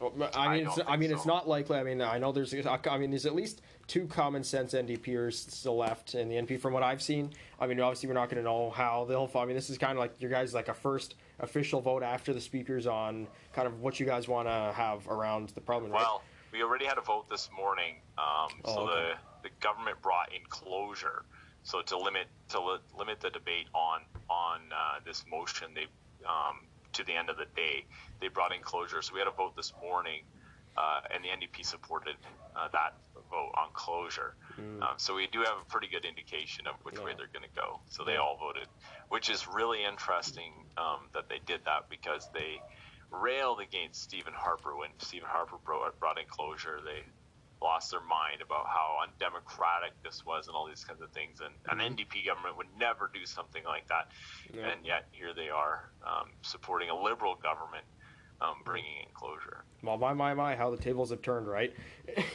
I 0.00 0.04
I 0.48 0.56
mean, 0.56 0.66
I 0.66 0.72
think 0.72 1.00
mean, 1.00 1.12
it's 1.12 1.26
not 1.26 1.46
likely. 1.46 1.78
I 1.78 1.82
mean, 1.82 2.00
I 2.00 2.18
know 2.18 2.32
there's. 2.32 2.54
I 2.54 2.98
mean, 2.98 3.10
there's 3.10 3.26
at 3.26 3.34
least 3.34 3.60
two 3.90 4.06
common 4.06 4.44
sense 4.44 4.72
NDPers 4.72 5.50
still 5.50 5.76
left 5.76 6.14
in 6.14 6.28
the 6.28 6.36
NP 6.36 6.60
from 6.60 6.72
what 6.72 6.84
I've 6.84 7.02
seen. 7.02 7.32
I 7.58 7.66
mean, 7.66 7.80
obviously, 7.80 8.08
we're 8.08 8.14
not 8.14 8.30
going 8.30 8.40
to 8.40 8.48
know 8.48 8.70
how 8.70 9.04
they'll. 9.04 9.26
fall. 9.26 9.42
I 9.42 9.46
mean, 9.46 9.56
this 9.56 9.68
is 9.68 9.78
kind 9.78 9.92
of 9.92 9.98
like 9.98 10.12
your 10.20 10.30
guys 10.30 10.54
like 10.54 10.68
a 10.68 10.74
first 10.74 11.16
official 11.40 11.80
vote 11.80 12.04
after 12.04 12.32
the 12.32 12.40
speakers 12.40 12.86
on 12.86 13.26
kind 13.52 13.66
of 13.66 13.80
what 13.80 13.98
you 13.98 14.06
guys 14.06 14.28
want 14.28 14.46
to 14.46 14.72
have 14.76 15.08
around 15.08 15.48
the 15.50 15.60
right? 15.66 15.90
Well, 15.90 16.22
we 16.52 16.62
already 16.62 16.84
had 16.86 16.98
a 16.98 17.00
vote 17.00 17.28
this 17.28 17.50
morning. 17.54 17.96
Um, 18.16 18.48
Oh, 18.64 18.74
so 18.74 18.80
okay. 18.82 18.92
the 19.42 19.48
the 19.48 19.54
government 19.60 20.00
brought 20.02 20.32
in 20.32 20.42
closure. 20.48 21.24
So 21.64 21.82
to 21.82 21.98
limit 21.98 22.28
to 22.50 22.60
li- 22.60 22.78
limit 22.96 23.18
the 23.18 23.30
debate 23.30 23.66
on 23.74 24.02
on 24.28 24.60
uh, 24.72 25.00
this 25.04 25.24
motion, 25.28 25.68
they 25.74 25.86
um, 26.24 26.60
to 26.92 27.02
the 27.02 27.14
end 27.14 27.28
of 27.28 27.38
the 27.38 27.46
day, 27.56 27.86
they 28.20 28.28
brought 28.28 28.54
in 28.54 28.62
closure. 28.62 29.02
So 29.02 29.14
we 29.14 29.18
had 29.18 29.28
a 29.28 29.32
vote 29.32 29.56
this 29.56 29.72
morning, 29.82 30.22
uh, 30.76 31.00
and 31.12 31.24
the 31.24 31.28
NDP 31.28 31.64
supported 31.66 32.14
uh, 32.54 32.68
that 32.72 32.94
vote 33.30 33.52
on 33.56 33.68
closure. 33.72 34.34
Um, 34.82 34.94
so 34.98 35.14
we 35.14 35.26
do 35.28 35.38
have 35.40 35.56
a 35.62 35.64
pretty 35.68 35.88
good 35.88 36.04
indication 36.04 36.66
of 36.66 36.74
which 36.82 36.98
way 36.98 37.12
they're 37.16 37.32
going 37.32 37.48
to 37.48 37.56
go. 37.56 37.80
So 37.88 38.04
they 38.04 38.16
all 38.16 38.36
voted, 38.36 38.68
which 39.08 39.30
is 39.30 39.46
really 39.48 39.84
interesting 39.84 40.52
um, 40.76 41.08
that 41.14 41.28
they 41.28 41.40
did 41.46 41.60
that 41.64 41.88
because 41.88 42.28
they 42.34 42.60
railed 43.10 43.60
against 43.60 44.02
Stephen 44.02 44.34
Harper 44.34 44.76
when 44.76 44.90
Stephen 44.98 45.28
Harper 45.28 45.56
brought, 45.64 45.98
brought 45.98 46.18
in 46.18 46.26
closure. 46.28 46.80
They 46.84 47.02
lost 47.62 47.90
their 47.90 48.00
mind 48.00 48.40
about 48.42 48.66
how 48.66 48.98
undemocratic 49.02 49.92
this 50.02 50.24
was 50.24 50.46
and 50.46 50.56
all 50.56 50.66
these 50.66 50.84
kinds 50.84 51.02
of 51.02 51.10
things. 51.10 51.40
And 51.40 51.54
an 51.68 51.94
NDP 51.96 52.26
government 52.26 52.56
would 52.56 52.72
never 52.78 53.10
do 53.12 53.26
something 53.26 53.64
like 53.64 53.86
that. 53.88 54.08
Yeah. 54.52 54.68
And 54.68 54.84
yet 54.84 55.08
here 55.12 55.34
they 55.34 55.48
are 55.48 55.90
um, 56.06 56.28
supporting 56.42 56.90
a 56.90 56.96
liberal 56.96 57.36
government 57.36 57.84
um, 58.40 58.56
bringing 58.64 58.90
in 59.02 59.06
closure. 59.14 59.64
Well, 59.82 59.96
my 59.96 60.12
my 60.12 60.34
my, 60.34 60.54
how 60.56 60.70
the 60.70 60.76
tables 60.76 61.10
have 61.10 61.22
turned, 61.22 61.46
right? 61.48 61.72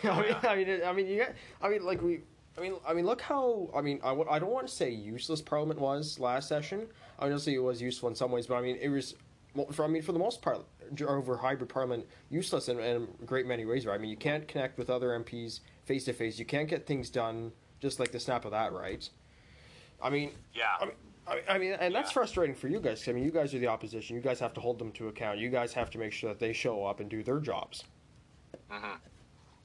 I 0.04 0.22
mean, 0.22 0.26
yeah. 0.30 0.40
I 0.44 0.56
mean, 0.56 0.82
I 0.86 0.94
mean, 0.94 1.08
you 1.08 1.20
got, 1.20 1.30
I 1.62 1.70
mean, 1.70 1.84
like 1.86 2.02
we, 2.02 2.22
I 2.58 2.62
mean, 2.62 2.74
I 2.88 2.94
mean, 2.94 3.06
look 3.06 3.22
how, 3.22 3.70
I 3.76 3.82
mean, 3.82 4.00
I, 4.04 4.10
w- 4.10 4.28
I 4.30 4.40
don't 4.40 4.52
want 4.52 4.68
to 4.68 4.74
say 4.74 4.90
useless 4.90 5.42
Parliament 5.42 5.80
was 5.80 6.20
last 6.20 6.48
session. 6.48 6.88
Obviously, 7.20 7.54
it 7.56 7.60
was 7.64 7.82
useful 7.82 8.10
in 8.10 8.16
some 8.16 8.32
ways, 8.32 8.48
but 8.48 8.56
I 8.56 8.62
mean, 8.62 8.78
it 8.82 8.90
was, 8.90 9.16
well, 9.54 9.68
for, 9.72 9.86
I 9.86 9.88
mean, 9.88 10.02
for 10.02 10.12
the 10.12 10.20
most 10.20 10.42
part, 10.42 10.66
over 11.06 11.38
hybrid 11.38 11.70
Parliament, 11.70 12.06
useless 12.30 12.68
in, 12.70 12.80
in 12.80 13.08
a 13.22 13.26
great 13.26 13.46
many 13.46 13.66
ways. 13.66 13.86
Right? 13.86 13.96
I 13.96 13.98
mean, 13.98 14.10
you 14.10 14.18
can't 14.18 14.48
connect 14.48 14.78
with 14.78 14.90
other 14.90 15.10
MPs 15.10 15.60
face 15.86 16.06
to 16.06 16.14
face. 16.14 16.40
You 16.40 16.46
can't 16.46 16.68
get 16.68 16.86
things 16.88 17.10
done 17.10 17.52
just 17.80 18.00
like 18.00 18.12
the 18.12 18.20
snap 18.20 18.46
of 18.46 18.52
that, 18.52 18.74
right? 18.74 19.08
I 20.02 20.10
mean, 20.10 20.32
Yeah. 20.54 20.64
I 20.80 20.86
mean, 20.86 20.96
I, 21.28 21.42
I 21.50 21.58
mean, 21.58 21.74
and 21.74 21.94
that's 21.94 22.10
Yeah. 22.10 22.14
frustrating 22.14 22.56
for 22.56 22.68
you 22.68 22.80
guys. 22.80 23.08
I 23.08 23.12
mean, 23.12 23.24
you 23.24 23.32
guys 23.32 23.54
are 23.56 23.60
the 23.60 23.68
opposition. 23.68 24.16
You 24.16 24.22
guys 24.22 24.40
have 24.40 24.54
to 24.54 24.62
hold 24.62 24.78
them 24.80 24.92
to 24.94 25.08
account. 25.08 25.40
You 25.40 25.50
guys 25.50 25.74
have 25.74 25.90
to 25.92 25.98
make 25.98 26.14
sure 26.14 26.30
that 26.30 26.40
they 26.40 26.54
show 26.54 26.86
up 26.86 27.00
and 27.00 27.10
do 27.10 27.24
their 27.24 27.40
jobs. 27.40 27.84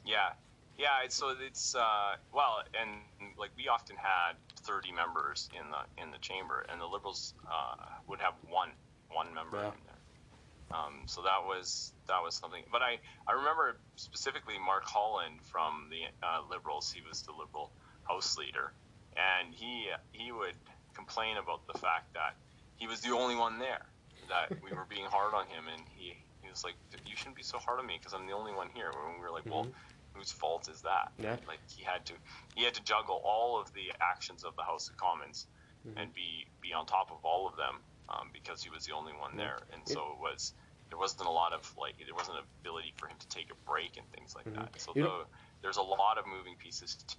Yeah, 0.05 0.31
yeah. 0.79 1.05
It's, 1.05 1.15
so 1.15 1.35
it's 1.41 1.75
uh, 1.75 2.17
well, 2.33 2.63
and 2.81 2.91
like 3.39 3.51
we 3.57 3.69
often 3.69 3.97
had 3.97 4.33
thirty 4.63 4.93
members 4.93 5.49
in 5.55 5.71
the 5.71 6.03
in 6.03 6.11
the 6.11 6.19
chamber, 6.19 6.65
and 6.71 6.81
the 6.81 6.87
Liberals 6.87 7.35
uh, 7.47 7.77
would 8.09 8.21
have 8.21 8.35
one 8.49 8.71
one 9.11 9.33
member 9.35 9.59
Yeah. 9.59 9.67
in 9.69 9.73
there. 9.87 10.79
Um, 10.79 11.03
so 11.07 11.23
that 11.23 11.45
was 11.45 11.93
that 12.09 12.23
was 12.23 12.35
something. 12.35 12.65
But 12.73 12.83
I 12.83 12.99
I 13.29 13.33
remember 13.33 13.77
specifically 13.97 14.55
Mark 14.59 14.85
Holland 14.85 15.41
from 15.43 15.91
the 15.91 16.03
uh, 16.27 16.41
Liberals. 16.51 16.91
He 16.93 17.03
was 17.07 17.23
the 17.23 17.33
Liberal 17.33 17.71
House 18.05 18.39
leader, 18.39 18.73
and 19.17 19.55
he 19.55 19.89
he 20.13 20.33
would 20.33 20.55
complain 20.95 21.37
about 21.37 21.67
the 21.67 21.79
fact 21.79 22.15
that 22.15 22.35
he 22.77 22.87
was 22.87 23.01
the 23.01 23.11
only 23.11 23.37
one 23.37 23.59
there. 23.59 23.87
That 24.29 24.63
we 24.63 24.71
were 24.71 24.87
being 24.89 25.07
hard 25.07 25.35
on 25.35 25.47
him, 25.47 25.65
and 25.73 25.83
he 25.97 26.15
he 26.43 26.49
was 26.49 26.63
like, 26.63 26.75
"You 27.05 27.17
shouldn't 27.17 27.37
be 27.37 27.43
so 27.43 27.59
hard 27.59 27.81
on 27.81 27.87
me 27.87 27.99
because 27.99 28.15
I'm 28.15 28.27
the 28.27 28.33
only 28.33 28.53
one 28.53 28.69
here." 28.75 28.91
And 28.91 29.15
we 29.17 29.21
were 29.21 29.33
like, 29.33 29.47
"Well." 29.47 29.69
Whose 30.13 30.33
fault 30.33 30.69
is 30.69 30.83
that? 30.83 31.13
Yeah. 31.23 31.37
Like 31.47 31.61
he 31.71 31.85
had 31.85 32.05
to, 32.07 32.15
he 32.57 32.65
had 32.65 32.75
to 32.75 32.83
juggle 32.83 33.23
all 33.25 33.61
of 33.61 33.73
the 33.75 33.93
actions 34.01 34.43
of 34.43 34.57
the 34.57 34.65
House 34.65 34.89
of 34.89 34.97
Commons 34.97 35.47
mm-hmm. 35.87 35.99
and 35.99 36.13
be 36.13 36.47
be 36.61 36.73
on 36.73 36.85
top 36.85 37.11
of 37.11 37.25
all 37.25 37.47
of 37.47 37.57
them 37.57 37.77
um, 38.09 38.29
because 38.33 38.63
he 38.63 38.71
was 38.71 38.85
the 38.87 38.93
only 38.93 39.13
one 39.13 39.37
there, 39.37 39.59
and 39.73 39.83
so 39.87 40.01
it 40.15 40.21
was 40.21 40.53
there 40.89 40.99
wasn't 40.99 41.27
a 41.27 41.31
lot 41.31 41.53
of 41.53 41.63
like 41.79 41.95
there 41.99 42.15
wasn't 42.15 42.37
an 42.37 42.45
ability 42.61 42.93
for 42.97 43.07
him 43.07 43.17
to 43.19 43.29
take 43.29 43.51
a 43.51 43.71
break 43.71 43.97
and 43.97 44.07
things 44.13 44.35
like 44.35 44.45
mm-hmm. 44.47 44.61
that. 44.61 44.81
So 44.81 44.93
the, 44.95 45.25
there's 45.63 45.79
a 45.79 45.83
lot 45.83 46.19
of 46.19 46.27
moving 46.27 46.57
pieces 46.59 46.97
to 46.97 47.17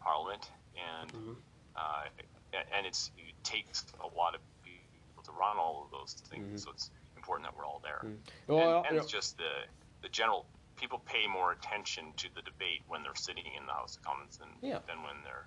Parliament, 0.00 0.50
and 0.74 1.12
mm-hmm. 1.12 1.32
uh, 1.76 2.04
and 2.76 2.86
it's 2.86 3.10
it 3.18 3.34
takes 3.44 3.86
a 4.00 4.16
lot 4.16 4.34
of 4.34 4.40
people 4.64 5.22
to 5.24 5.32
run 5.32 5.56
all 5.56 5.84
of 5.84 5.98
those 5.98 6.14
things. 6.28 6.46
Mm-hmm. 6.46 6.56
So 6.56 6.70
it's 6.70 6.90
important 7.16 7.48
that 7.48 7.56
we're 7.56 7.66
all 7.66 7.80
there. 7.82 8.02
Mm-hmm. 8.04 8.54
Well, 8.54 8.78
and, 8.78 8.86
and 8.88 8.96
it's 8.96 9.10
just 9.10 9.38
the 9.38 9.66
the 10.02 10.08
general 10.08 10.46
people 10.76 11.00
pay 11.06 11.26
more 11.26 11.52
attention 11.52 12.06
to 12.16 12.28
the 12.34 12.42
debate 12.42 12.80
when 12.88 13.02
they're 13.02 13.14
sitting 13.14 13.44
in 13.58 13.66
the 13.66 13.72
House 13.72 13.96
of 13.96 14.02
Commons 14.02 14.36
than 14.36 14.48
yeah. 14.60 14.78
than 14.86 15.02
when 15.02 15.16
they're 15.24 15.46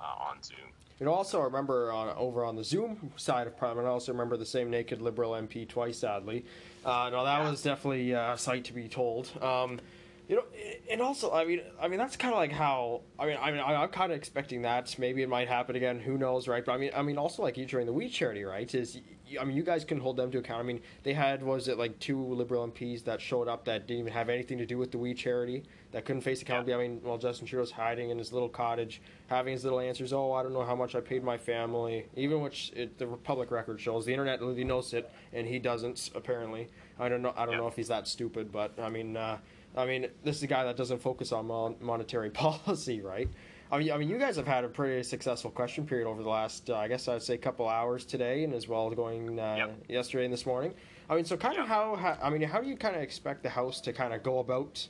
uh, 0.00 0.28
on 0.30 0.42
Zoom. 0.42 0.72
And 1.00 1.08
also, 1.08 1.40
I 1.40 1.44
remember 1.44 1.92
on, 1.92 2.08
over 2.16 2.44
on 2.44 2.56
the 2.56 2.64
Zoom 2.64 3.12
side 3.16 3.46
of 3.46 3.56
Parliament, 3.56 3.86
I 3.86 3.90
also 3.90 4.12
remember 4.12 4.36
the 4.36 4.46
same 4.46 4.68
naked 4.68 5.00
Liberal 5.00 5.32
MP 5.32 5.68
twice, 5.68 5.98
sadly. 5.98 6.44
Uh, 6.84 7.08
no, 7.12 7.24
that 7.24 7.38
yeah. 7.38 7.50
was 7.50 7.62
definitely 7.62 8.14
uh, 8.14 8.34
a 8.34 8.38
sight 8.38 8.64
to 8.64 8.72
be 8.72 8.88
told. 8.88 9.30
Um, 9.40 9.80
you 10.28 10.36
know, 10.36 10.44
and 10.90 11.00
also, 11.00 11.32
I 11.32 11.46
mean, 11.46 11.62
I 11.80 11.88
mean 11.88 11.98
that's 11.98 12.16
kind 12.16 12.34
of 12.34 12.38
like 12.38 12.52
how 12.52 13.00
I 13.18 13.26
mean, 13.26 13.38
I 13.40 13.50
mean, 13.50 13.60
I'm 13.60 13.88
kind 13.88 14.12
of 14.12 14.18
expecting 14.18 14.62
that 14.62 14.94
maybe 14.98 15.22
it 15.22 15.28
might 15.28 15.48
happen 15.48 15.74
again. 15.74 15.98
Who 15.98 16.18
knows, 16.18 16.46
right? 16.46 16.62
But 16.64 16.72
I 16.72 16.76
mean, 16.76 16.90
I 16.94 17.00
mean, 17.00 17.16
also 17.16 17.42
like 17.42 17.56
you 17.56 17.64
during 17.64 17.86
the 17.86 17.94
We 17.94 18.10
Charity, 18.10 18.44
right? 18.44 18.72
Is 18.74 19.00
I 19.40 19.44
mean, 19.44 19.56
you 19.56 19.62
guys 19.62 19.86
can 19.86 19.98
hold 19.98 20.18
them 20.18 20.30
to 20.30 20.38
account. 20.38 20.60
I 20.60 20.64
mean, 20.64 20.80
they 21.02 21.14
had 21.14 21.42
was 21.42 21.66
it 21.66 21.78
like 21.78 21.98
two 21.98 22.22
Liberal 22.22 22.68
MPs 22.68 23.04
that 23.04 23.22
showed 23.22 23.48
up 23.48 23.64
that 23.64 23.86
didn't 23.86 24.00
even 24.00 24.12
have 24.12 24.28
anything 24.28 24.58
to 24.58 24.66
do 24.66 24.76
with 24.76 24.92
the 24.92 24.98
We 24.98 25.14
Charity 25.14 25.64
that 25.92 26.04
couldn't 26.04 26.22
face 26.22 26.42
accountability. 26.42 26.84
Yeah. 26.84 26.90
I 26.90 26.94
mean, 26.94 27.00
while 27.02 27.16
Justin 27.16 27.46
Trudeau's 27.46 27.70
hiding 27.70 28.10
in 28.10 28.18
his 28.18 28.30
little 28.30 28.50
cottage, 28.50 29.00
having 29.28 29.54
his 29.54 29.64
little 29.64 29.80
answers. 29.80 30.12
Oh, 30.12 30.32
I 30.32 30.42
don't 30.42 30.52
know 30.52 30.64
how 30.64 30.76
much 30.76 30.94
I 30.94 31.00
paid 31.00 31.24
my 31.24 31.38
family, 31.38 32.06
even 32.16 32.42
which 32.42 32.70
it, 32.76 32.98
the 32.98 33.06
public 33.06 33.50
record 33.50 33.80
shows. 33.80 34.04
The 34.04 34.12
internet 34.12 34.40
really 34.40 34.64
knows 34.64 34.92
it, 34.92 35.10
and 35.32 35.46
he 35.46 35.58
doesn't 35.58 36.10
apparently. 36.14 36.68
I 36.98 37.08
don't 37.08 37.22
know. 37.22 37.32
I 37.34 37.46
don't 37.46 37.54
yeah. 37.54 37.60
know 37.60 37.68
if 37.68 37.76
he's 37.76 37.88
that 37.88 38.06
stupid, 38.06 38.52
but 38.52 38.78
I 38.78 38.90
mean. 38.90 39.16
Uh, 39.16 39.38
I 39.78 39.86
mean, 39.86 40.08
this 40.24 40.36
is 40.36 40.42
a 40.42 40.48
guy 40.48 40.64
that 40.64 40.76
doesn't 40.76 41.00
focus 41.00 41.30
on 41.30 41.46
mon- 41.46 41.76
monetary 41.80 42.30
policy, 42.44 43.00
right? 43.00 43.28
I 43.70 43.78
mean, 43.78 43.92
I 43.92 43.98
mean, 43.98 44.08
you 44.08 44.18
guys 44.18 44.36
have 44.36 44.46
had 44.46 44.64
a 44.64 44.68
pretty 44.68 45.02
successful 45.02 45.50
question 45.50 45.86
period 45.86 46.08
over 46.08 46.22
the 46.22 46.28
last, 46.28 46.70
uh, 46.70 46.76
I 46.76 46.88
guess 46.88 47.06
I'd 47.06 47.22
say, 47.22 47.36
couple 47.36 47.68
hours 47.68 48.04
today, 48.04 48.44
and 48.44 48.54
as 48.54 48.66
well 48.66 48.90
going 48.90 49.38
uh, 49.38 49.54
yep. 49.56 49.84
yesterday 49.88 50.24
and 50.24 50.32
this 50.32 50.46
morning. 50.46 50.74
I 51.08 51.14
mean, 51.14 51.24
so 51.24 51.36
kind 51.36 51.54
of 51.54 51.60
yep. 51.60 51.68
how, 51.68 51.94
how, 51.96 52.18
I 52.22 52.30
mean, 52.30 52.42
how 52.42 52.60
do 52.60 52.66
you 52.66 52.76
kind 52.76 52.96
of 52.96 53.02
expect 53.02 53.42
the 53.42 53.50
House 53.50 53.80
to 53.82 53.92
kind 53.92 54.14
of 54.14 54.22
go 54.22 54.38
about 54.40 54.86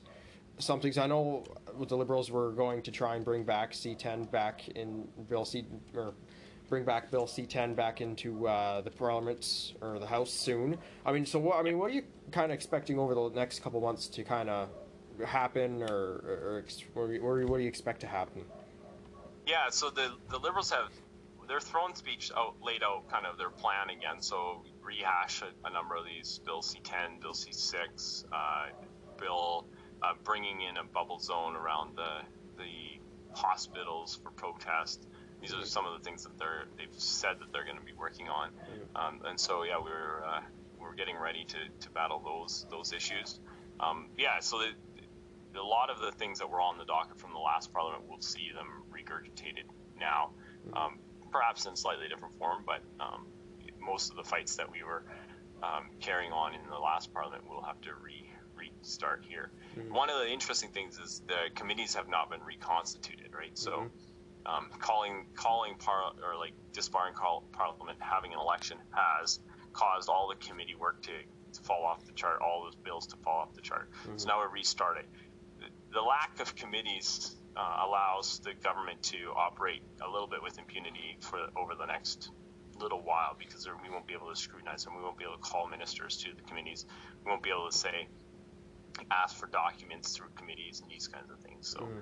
something? 0.59 0.97
I 0.99 1.07
know 1.07 1.45
the 1.87 1.97
Liberals 1.97 2.30
were 2.30 2.52
going 2.52 2.80
to 2.83 2.92
try 2.92 3.16
and 3.16 3.25
bring 3.25 3.42
back 3.42 3.73
C10 3.73 4.30
back 4.30 4.68
in 4.68 5.09
Bill 5.28 5.45
C 5.45 5.66
or 5.95 6.14
bring 6.69 6.85
back 6.85 7.11
Bill 7.11 7.27
C10 7.27 7.75
back 7.75 8.01
into 8.01 8.47
uh, 8.47 8.81
the 8.83 8.91
Parliament 8.91 9.75
or 9.81 9.99
the 9.99 10.07
House 10.07 10.31
soon. 10.31 10.79
I 11.05 11.13
mean, 11.13 11.27
so 11.27 11.39
what? 11.39 11.57
I 11.57 11.63
mean, 11.63 11.79
what 11.79 11.91
are 11.91 11.95
you 11.95 12.05
kind 12.31 12.53
of 12.53 12.55
expecting 12.55 12.99
over 12.99 13.15
the 13.15 13.31
next 13.31 13.63
couple 13.63 13.81
months 13.81 14.07
to 14.09 14.23
kind 14.23 14.49
of 14.49 14.69
happen, 15.25 15.83
or, 15.83 15.89
or, 15.89 16.65
or, 16.95 17.17
or, 17.23 17.47
what 17.47 17.57
do 17.57 17.63
you 17.63 17.69
expect 17.69 18.01
to 18.03 18.07
happen? 18.07 18.45
Yeah, 19.47 19.71
so 19.71 19.91
the 19.91 20.13
the 20.31 20.39
Liberals 20.39 20.71
have 20.71 20.93
their 21.49 21.61
throne 21.61 21.95
speech 21.95 22.31
out 22.37 22.55
laid 22.63 22.83
out 22.83 23.09
kind 23.09 23.27
of 23.27 23.39
their 23.39 23.51
plan 23.51 23.91
again. 23.91 24.21
So 24.21 24.63
rehash 24.83 25.43
a, 25.43 25.67
a 25.67 25.73
number 25.73 25.97
of 25.97 26.05
these: 26.05 26.41
Bill 26.45 26.61
C10, 26.61 27.21
Bill 27.21 27.33
C6, 27.33 28.25
uh, 28.33 28.67
Bill 29.19 29.67
uh, 30.03 30.13
bringing 30.23 30.61
in 30.63 30.77
a 30.77 30.85
bubble 30.85 31.19
zone 31.19 31.57
around 31.57 31.97
the 31.97 32.63
the 32.63 33.01
hospitals 33.35 34.19
for 34.23 34.31
protest 34.31 35.07
these 35.40 35.54
are 35.54 35.64
some 35.64 35.87
of 35.87 35.99
the 35.99 36.04
things 36.04 36.25
that 36.25 36.38
they're 36.38 36.64
they've 36.76 36.88
said 36.97 37.37
that 37.40 37.52
they're 37.52 37.64
going 37.64 37.78
to 37.78 37.85
be 37.85 37.92
working 37.92 38.28
on, 38.28 38.50
um, 38.97 39.21
and 39.25 39.38
so 39.38 39.62
yeah, 39.62 39.78
we're 39.83 40.25
uh, 40.25 40.40
we're 40.80 40.95
getting 40.95 41.16
ready 41.16 41.45
to, 41.45 41.59
to 41.80 41.90
battle 41.90 42.21
those 42.25 42.66
those 42.71 42.92
issues. 42.92 43.40
Um, 43.80 44.07
yeah, 44.16 44.40
so 44.40 44.59
the, 44.59 45.59
a 45.59 45.62
lot 45.62 45.90
of 45.90 46.00
the 46.00 46.12
things 46.12 46.38
that 46.38 46.50
were 46.50 46.61
on 46.61 46.78
the 46.78 46.85
docket 46.85 47.18
from 47.18 47.33
the 47.33 47.38
last 47.38 47.73
parliament, 47.73 48.04
we'll 48.09 48.21
see 48.21 48.50
them 48.54 48.66
regurgitated 48.90 49.64
now, 49.99 50.30
um, 50.75 50.99
perhaps 51.30 51.66
in 51.66 51.76
slightly 51.76 52.09
different 52.09 52.37
form, 52.38 52.64
but 52.66 52.80
um, 53.00 53.26
most 53.80 54.11
of 54.11 54.16
the 54.16 54.25
fights 54.25 54.57
that 54.57 54.71
we 54.71 54.83
were 54.83 55.04
um, 55.62 55.90
carrying 56.00 56.33
on 56.33 56.54
in 56.54 56.61
the 56.71 56.78
last 56.78 57.12
parliament, 57.12 57.42
we'll 57.49 57.62
have 57.62 57.80
to 57.83 57.90
re 58.02 58.25
restart 58.57 59.25
here. 59.28 59.50
Mm-hmm. 59.78 59.95
One 59.95 60.11
of 60.11 60.18
the 60.18 60.28
interesting 60.28 60.71
things 60.71 60.99
is 60.99 61.23
the 61.28 61.54
committees 61.54 61.95
have 61.95 62.09
not 62.09 62.30
been 62.30 62.42
reconstituted, 62.45 63.33
right? 63.33 63.57
So. 63.57 63.71
Mm-hmm 63.71 64.08
um, 64.49 64.71
calling 64.78 65.26
calling 65.35 65.75
par 65.76 66.12
or 66.25 66.37
like 66.38 66.55
disbarring 66.73 67.14
call, 67.14 67.45
Parliament 67.52 67.99
having 68.00 68.33
an 68.33 68.38
election 68.38 68.78
has 68.90 69.40
caused 69.73 70.09
all 70.09 70.28
the 70.28 70.47
committee 70.47 70.75
work 70.75 71.02
to, 71.02 71.12
to 71.52 71.61
fall 71.61 71.85
off 71.85 72.05
the 72.07 72.12
chart, 72.12 72.40
all 72.40 72.64
those 72.64 72.75
bills 72.75 73.07
to 73.09 73.17
fall 73.17 73.40
off 73.40 73.55
the 73.55 73.61
chart. 73.61 73.90
Mm-hmm. 74.02 74.17
So 74.17 74.28
now 74.28 74.38
we're 74.38 74.49
restarting. 74.49 75.05
The, 75.61 75.67
the 75.93 76.00
lack 76.00 76.40
of 76.40 76.57
committees 76.57 77.37
uh, 77.57 77.87
allows 77.87 78.40
the 78.40 78.55
government 78.55 79.02
to 79.02 79.33
operate 79.37 79.83
a 80.07 80.11
little 80.11 80.28
bit 80.28 80.43
with 80.43 80.59
impunity 80.59 81.19
for 81.21 81.38
over 81.57 81.75
the 81.78 81.87
next 81.87 82.31
little 82.81 83.02
while 83.02 83.37
because 83.38 83.69
we 83.83 83.90
won't 83.90 84.07
be 84.07 84.14
able 84.14 84.31
to 84.31 84.37
scrutinize 84.37 84.85
them. 84.85 84.97
We 84.97 85.02
won't 85.02 85.19
be 85.19 85.25
able 85.25 85.37
to 85.37 85.43
call 85.43 85.69
ministers 85.69 86.17
to 86.19 86.31
the 86.35 86.43
committees. 86.43 86.87
We 87.25 87.31
won't 87.31 87.43
be 87.43 87.50
able 87.50 87.69
to 87.69 87.76
say 87.76 88.09
ask 89.11 89.37
for 89.37 89.47
documents 89.47 90.17
through 90.17 90.28
committees 90.35 90.81
and 90.81 90.90
these 90.90 91.07
kinds 91.07 91.31
of 91.31 91.38
things. 91.40 91.69
So. 91.69 91.81
Mm-hmm 91.81 91.99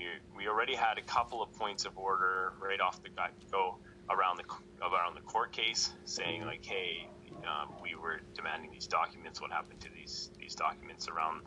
we 0.00 0.44
we 0.44 0.48
already 0.48 0.74
had 0.74 0.98
a 0.98 1.02
couple 1.02 1.42
of 1.42 1.52
points 1.52 1.84
of 1.84 1.96
order 1.98 2.52
right 2.60 2.80
off 2.80 3.02
the 3.02 3.10
go 3.50 3.76
around 4.08 4.38
the 4.38 4.44
around 4.84 5.14
the 5.14 5.20
court 5.20 5.52
case, 5.52 5.92
saying 6.04 6.44
like, 6.44 6.64
hey, 6.64 7.08
um, 7.44 7.74
we 7.82 7.94
were 7.94 8.20
demanding 8.34 8.70
these 8.72 8.86
documents. 8.86 9.40
What 9.40 9.50
happened 9.50 9.80
to 9.80 9.88
these 9.94 10.30
these 10.38 10.54
documents 10.54 11.08
around? 11.08 11.42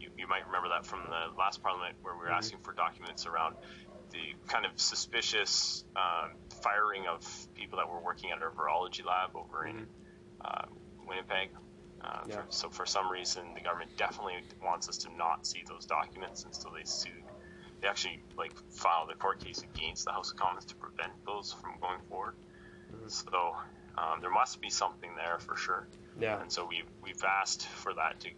You, 0.00 0.10
you 0.18 0.26
might 0.26 0.46
remember 0.46 0.68
that 0.68 0.86
from 0.86 1.00
the 1.08 1.38
last 1.38 1.62
parliament 1.62 1.96
where 2.02 2.14
we 2.14 2.20
were 2.20 2.26
mm-hmm. 2.26 2.34
asking 2.34 2.58
for 2.62 2.72
documents 2.72 3.26
around 3.26 3.56
the 4.10 4.34
kind 4.48 4.66
of 4.66 4.72
suspicious 4.78 5.84
um, 5.96 6.32
firing 6.62 7.06
of 7.06 7.24
people 7.54 7.78
that 7.78 7.88
were 7.88 8.00
working 8.00 8.30
at 8.30 8.42
our 8.42 8.50
virology 8.50 9.04
lab 9.04 9.34
over 9.34 9.66
in 9.66 9.76
mm-hmm. 9.76 9.84
uh, 10.44 10.66
Winnipeg. 11.06 11.50
Uh, 12.00 12.20
yeah. 12.28 12.36
for, 12.36 12.44
so 12.50 12.68
for 12.68 12.84
some 12.84 13.10
reason, 13.10 13.42
the 13.54 13.62
government 13.62 13.90
definitely 13.96 14.34
wants 14.62 14.90
us 14.90 14.98
to 14.98 15.08
not 15.16 15.46
see 15.46 15.64
those 15.66 15.86
documents, 15.86 16.44
and 16.44 16.54
so 16.54 16.70
they 16.76 16.84
sued 16.84 17.23
they 17.84 17.90
actually 17.90 18.18
like 18.38 18.52
filed 18.70 19.10
a 19.10 19.14
court 19.14 19.44
case 19.44 19.62
against 19.62 20.06
the 20.06 20.12
House 20.12 20.30
of 20.30 20.38
Commons 20.38 20.64
to 20.66 20.74
prevent 20.74 21.12
those 21.26 21.52
from 21.52 21.72
going 21.82 22.00
forward. 22.08 22.34
Mm-hmm. 22.90 23.08
So 23.08 23.56
um, 23.98 24.20
there 24.22 24.30
must 24.30 24.62
be 24.62 24.70
something 24.70 25.10
there 25.16 25.38
for 25.38 25.54
sure. 25.54 25.86
Yeah. 26.18 26.40
And 26.40 26.50
so 26.50 26.66
we've 26.66 26.88
we've 27.02 27.22
asked 27.22 27.66
for 27.66 27.92
that 27.92 28.20
to 28.20 28.30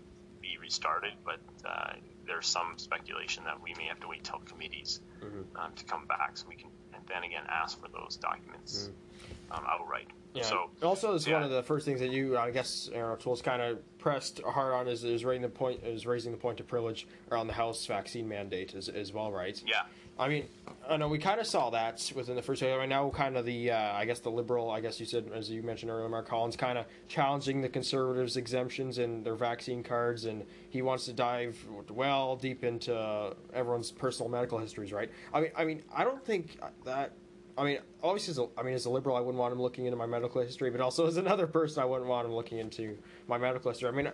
be 0.43 0.59
restarted, 0.61 1.12
but 1.25 1.38
uh, 1.65 1.93
there's 2.26 2.49
some 2.49 2.75
speculation 2.76 3.45
that 3.45 3.62
we 3.62 3.73
may 3.79 3.85
have 3.85 4.00
to 4.00 4.09
wait 4.09 4.25
till 4.25 4.41
committees 4.41 5.00
mm-hmm. 5.23 5.57
um, 5.57 5.73
to 5.76 5.85
come 5.85 6.07
back 6.07 6.37
so 6.37 6.47
we 6.49 6.57
can 6.57 6.71
and 6.93 7.05
then 7.07 7.23
again 7.23 7.45
ask 7.49 7.81
for 7.81 7.88
those 7.88 8.17
documents 8.17 8.91
mm-hmm. 8.91 9.53
um, 9.53 9.65
outright. 9.69 10.09
Yeah. 10.37 10.45
So 10.45 10.71
also, 10.83 11.14
it's 11.14 11.26
yeah. 11.26 11.35
one 11.35 11.43
of 11.43 11.50
the 11.50 11.62
first 11.62 11.85
things 11.85 12.00
that 12.00 12.11
you, 12.11 12.37
I 12.37 12.50
guess, 12.50 12.90
Erin 12.93 13.12
O'Toole's 13.12 13.43
kind 13.43 13.62
of 13.62 13.99
pressed 13.99 14.40
hard 14.43 14.75
on 14.75 14.88
is, 14.88 15.02
is 15.05 15.25
raising 15.25 15.43
the 15.43 15.49
point 15.49 15.83
is 15.83 16.07
raising 16.07 16.33
the 16.33 16.38
point 16.38 16.61
of 16.61 16.69
privilege 16.69 17.07
around 17.31 17.47
the 17.47 17.52
House 17.52 17.85
vaccine 17.87 18.28
mandate 18.28 18.75
as, 18.75 18.88
as 18.88 19.12
well, 19.12 19.33
right? 19.33 19.61
Yeah. 19.66 19.83
I 20.19 20.28
mean, 20.28 20.47
I 20.88 20.97
know 20.97 21.09
we 21.09 21.19
kind 21.19 21.40
of 21.40 21.47
saw 21.47 21.69
that 21.71 22.11
within 22.14 22.37
the 22.37 22.43
first 22.43 22.62
right 22.62 22.88
now. 22.88 23.11
Kind 23.11 23.37
of 23.37 23.45
the, 23.45 23.71
uh, 23.71 23.93
I 23.93 24.07
guess, 24.07 24.21
the 24.21 24.31
liberal. 24.31 24.71
I 24.71 24.81
guess 24.81 24.99
you 24.99 25.05
said, 25.05 25.31
as 25.35 25.50
you 25.50 25.62
mentioned 25.62 25.90
earlier, 25.90 26.09
Mark 26.09 26.26
Collins, 26.26 26.57
kind 26.57 26.78
of 26.78 26.87
challenging 27.09 27.61
the 27.61 27.69
conservatives' 27.69 28.38
exemptions 28.38 28.97
and 28.97 29.25
their 29.25 29.35
vaccine 29.35 29.83
cards, 29.83 30.25
and 30.25 30.45
he 30.71 30.81
wants 30.81 31.05
to 31.05 31.12
dive 31.12 31.59
well 31.90 32.35
deep 32.37 32.64
into 32.64 33.37
everyone's 33.52 33.90
personal 33.90 34.31
medical 34.31 34.59
histories, 34.59 34.90
right? 34.90 35.11
I 35.35 35.40
mean, 35.40 35.50
I 35.55 35.64
mean, 35.64 35.83
I 35.95 36.05
don't 36.05 36.25
think 36.25 36.59
that 36.85 37.12
I 37.58 37.64
mean, 37.64 37.78
obviously, 38.02 38.32
as 38.32 38.38
a, 38.38 38.48
I 38.58 38.62
mean, 38.62 38.75
as 38.75 38.84
a 38.84 38.90
liberal, 38.90 39.16
I 39.16 39.20
wouldn't 39.20 39.38
want 39.38 39.52
him 39.52 39.60
looking 39.60 39.86
into 39.86 39.96
my 39.96 40.06
medical 40.06 40.42
history, 40.42 40.70
but 40.70 40.80
also 40.80 41.06
as 41.08 41.16
another 41.16 41.46
person, 41.46 41.82
I 41.82 41.86
wouldn't 41.86 42.08
want 42.08 42.26
him 42.26 42.34
looking 42.34 42.58
into 42.58 42.98
my 43.28 43.38
medical 43.38 43.70
history. 43.70 43.88
I 43.88 43.92
mean, 43.92 44.10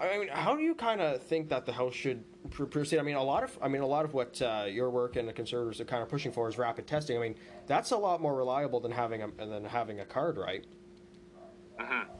I 0.00 0.18
mean, 0.18 0.28
how 0.28 0.56
do 0.56 0.62
you 0.62 0.74
kind 0.74 1.00
of 1.00 1.22
think 1.22 1.48
that 1.50 1.66
the 1.66 1.72
House 1.72 1.94
should 1.94 2.24
proceed? 2.50 2.98
I 2.98 3.02
mean, 3.02 3.16
a 3.16 3.22
lot 3.22 3.44
of, 3.44 3.58
I 3.60 3.68
mean, 3.68 3.82
a 3.82 3.86
lot 3.86 4.04
of 4.04 4.14
what 4.14 4.40
uh, 4.40 4.66
your 4.68 4.90
work 4.90 5.16
and 5.16 5.28
the 5.28 5.32
Conservatives 5.32 5.80
are 5.80 5.84
kind 5.84 6.02
of 6.02 6.08
pushing 6.08 6.32
for 6.32 6.48
is 6.48 6.56
rapid 6.56 6.86
testing. 6.86 7.16
I 7.16 7.20
mean, 7.20 7.34
that's 7.66 7.90
a 7.90 7.96
lot 7.96 8.22
more 8.22 8.34
reliable 8.34 8.80
than 8.80 8.92
having 8.92 9.22
a 9.22 9.28
than 9.36 9.64
having 9.64 10.00
a 10.00 10.04
card, 10.04 10.38
right? 10.38 10.64
Mm-hmm. 11.80 12.10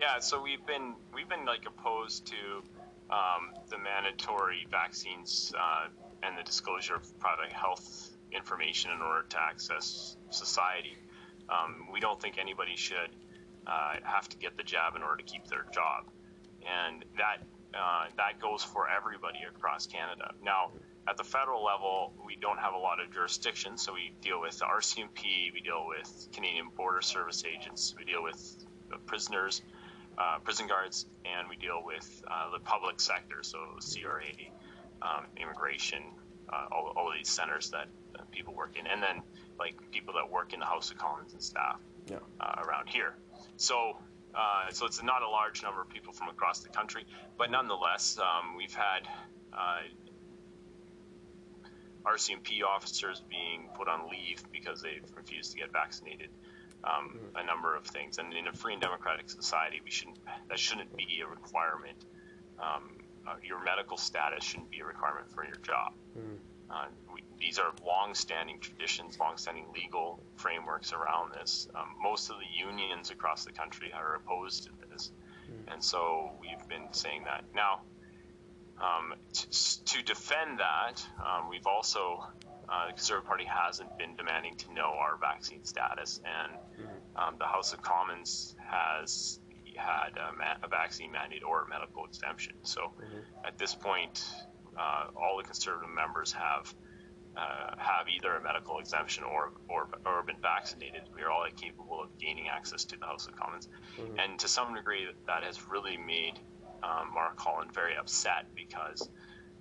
Yeah. 0.00 0.18
So 0.18 0.42
we've 0.42 0.66
been 0.66 0.94
we've 1.14 1.28
been 1.28 1.44
like 1.46 1.64
opposed 1.66 2.26
to 2.26 2.62
um, 3.10 3.52
the 3.70 3.78
mandatory 3.78 4.66
vaccines 4.70 5.52
uh, 5.58 5.88
and 6.22 6.36
the 6.36 6.42
disclosure 6.42 6.96
of 6.96 7.18
private 7.20 7.52
health 7.52 8.11
information 8.34 8.90
in 8.90 9.00
order 9.02 9.24
to 9.28 9.40
access 9.40 10.16
society. 10.30 10.96
Um, 11.48 11.88
we 11.92 12.00
don't 12.00 12.20
think 12.20 12.38
anybody 12.38 12.76
should 12.76 13.10
uh, 13.66 13.96
have 14.02 14.28
to 14.28 14.36
get 14.36 14.56
the 14.56 14.62
jab 14.62 14.96
in 14.96 15.02
order 15.02 15.16
to 15.16 15.22
keep 15.22 15.46
their 15.46 15.66
job, 15.72 16.04
and 16.66 17.04
that 17.16 17.38
uh, 17.74 18.06
that 18.16 18.40
goes 18.40 18.62
for 18.62 18.88
everybody 18.88 19.38
across 19.48 19.86
Canada. 19.86 20.32
Now, 20.44 20.72
at 21.08 21.16
the 21.16 21.24
federal 21.24 21.64
level, 21.64 22.12
we 22.24 22.36
don't 22.36 22.58
have 22.58 22.74
a 22.74 22.78
lot 22.78 23.00
of 23.00 23.12
jurisdiction, 23.12 23.76
so 23.76 23.92
we 23.92 24.12
deal 24.20 24.40
with 24.40 24.58
the 24.58 24.66
RCMP, 24.66 25.52
we 25.52 25.60
deal 25.60 25.86
with 25.88 26.28
Canadian 26.32 26.68
Border 26.76 27.02
Service 27.02 27.44
agents, 27.44 27.94
we 27.98 28.04
deal 28.04 28.22
with 28.22 28.64
prisoners, 29.06 29.62
uh, 30.18 30.38
prison 30.44 30.66
guards, 30.66 31.06
and 31.24 31.48
we 31.48 31.56
deal 31.56 31.82
with 31.84 32.22
uh, 32.30 32.50
the 32.52 32.60
public 32.60 33.00
sector, 33.00 33.42
so 33.42 33.58
CRA, 33.80 34.22
um, 35.02 35.24
immigration, 35.36 36.02
uh, 36.52 36.66
all, 36.70 36.92
all 36.96 37.08
of 37.10 37.16
these 37.16 37.30
centers 37.30 37.70
that, 37.70 37.88
people 38.32 38.54
working, 38.54 38.84
and 38.90 39.02
then 39.02 39.22
like 39.58 39.76
people 39.92 40.14
that 40.14 40.28
work 40.30 40.52
in 40.52 40.60
the 40.60 40.66
House 40.66 40.90
of 40.90 40.98
Commons 40.98 41.32
and 41.32 41.42
staff 41.42 41.78
yeah. 42.06 42.18
Uh, 42.40 42.62
around 42.66 42.88
here. 42.88 43.14
So. 43.56 43.96
Uh, 44.34 44.70
so 44.70 44.86
it's 44.86 45.02
not 45.02 45.20
a 45.20 45.28
large 45.28 45.62
number 45.62 45.82
of 45.82 45.90
people 45.90 46.10
from 46.10 46.30
across 46.30 46.60
the 46.60 46.68
country, 46.70 47.04
but 47.36 47.50
nonetheless, 47.50 48.16
um, 48.18 48.56
we've 48.56 48.72
had 48.72 49.06
uh, 49.52 49.82
RCMP 52.04 52.62
officers 52.62 53.22
being 53.28 53.68
put 53.74 53.88
on 53.88 54.08
leave 54.10 54.42
because 54.52 54.82
they've 54.82 55.04
refused 55.16 55.52
to 55.52 55.58
get 55.58 55.72
vaccinated. 55.72 56.30
Um, 56.84 57.16
mm-hmm. 57.16 57.36
A 57.36 57.44
number 57.44 57.76
of 57.76 57.86
things, 57.86 58.18
and 58.18 58.32
in 58.32 58.48
a 58.48 58.52
free 58.52 58.72
and 58.72 58.82
democratic 58.82 59.30
society, 59.30 59.80
we 59.84 59.90
shouldn't. 59.90 60.18
That 60.48 60.58
shouldn't 60.58 60.96
be 60.96 61.22
a 61.24 61.28
requirement. 61.28 62.04
Um, 62.58 62.98
uh, 63.26 63.34
your 63.44 63.62
medical 63.62 63.96
status 63.96 64.42
shouldn't 64.42 64.70
be 64.70 64.80
a 64.80 64.84
requirement 64.84 65.30
for 65.30 65.44
your 65.44 65.56
job. 65.56 65.92
Mm-hmm. 66.18 66.34
Uh, 66.72 66.86
we, 67.12 67.22
these 67.38 67.58
are 67.58 67.72
long-standing 67.84 68.58
traditions, 68.60 69.18
long-standing 69.18 69.66
legal 69.74 70.22
frameworks 70.36 70.92
around 70.92 71.32
this. 71.34 71.68
Um, 71.74 71.94
most 72.00 72.30
of 72.30 72.36
the 72.38 72.66
unions 72.66 73.10
across 73.10 73.44
the 73.44 73.52
country 73.52 73.92
are 73.92 74.14
opposed 74.14 74.64
to 74.64 74.70
this, 74.90 75.10
mm-hmm. 75.50 75.72
and 75.72 75.84
so 75.84 76.30
we've 76.40 76.66
been 76.68 76.92
saying 76.92 77.24
that. 77.24 77.44
Now, 77.54 77.80
um, 78.80 79.14
to, 79.32 79.84
to, 79.84 80.02
defend 80.02 80.60
that, 80.60 81.04
um, 81.24 81.50
we've 81.50 81.66
also, 81.66 82.24
uh, 82.68 82.86
the 82.86 82.92
Conservative 82.94 83.28
Party 83.28 83.44
hasn't 83.44 83.96
been 83.98 84.16
demanding 84.16 84.56
to 84.56 84.72
know 84.72 84.94
our 84.98 85.16
vaccine 85.20 85.64
status, 85.64 86.20
and 86.24 86.52
um, 87.16 87.34
the 87.38 87.44
House 87.44 87.72
of 87.72 87.82
Commons 87.82 88.56
has 88.66 89.38
had 89.76 90.16
a, 90.16 90.32
ma- 90.36 90.56
a, 90.62 90.68
vaccine 90.68 91.12
mandate 91.12 91.42
or 91.42 91.62
a 91.62 91.68
medical 91.68 92.04
exemption. 92.04 92.54
So 92.62 92.80
mm-hmm. 92.80 93.46
at 93.46 93.58
this 93.58 93.74
point, 93.74 94.24
uh, 94.76 95.06
all 95.16 95.36
the 95.36 95.44
Conservative 95.44 95.90
members 95.94 96.32
have. 96.32 96.74
Uh, 97.34 97.74
have 97.78 98.08
either 98.14 98.34
a 98.34 98.42
medical 98.42 98.78
exemption 98.78 99.24
or, 99.24 99.52
or 99.66 99.88
or 100.04 100.22
been 100.22 100.36
vaccinated. 100.42 101.00
We 101.16 101.22
are 101.22 101.30
all 101.30 101.46
capable 101.56 102.02
of 102.02 102.18
gaining 102.18 102.48
access 102.48 102.84
to 102.84 102.98
the 102.98 103.06
House 103.06 103.26
of 103.26 103.34
Commons, 103.36 103.70
mm-hmm. 103.96 104.18
and 104.18 104.38
to 104.38 104.48
some 104.48 104.74
degree, 104.74 105.06
that 105.26 105.42
has 105.42 105.66
really 105.66 105.96
made 105.96 106.40
um, 106.82 107.10
Mark 107.14 107.40
Holland 107.40 107.72
very 107.72 107.96
upset 107.96 108.44
because 108.54 109.08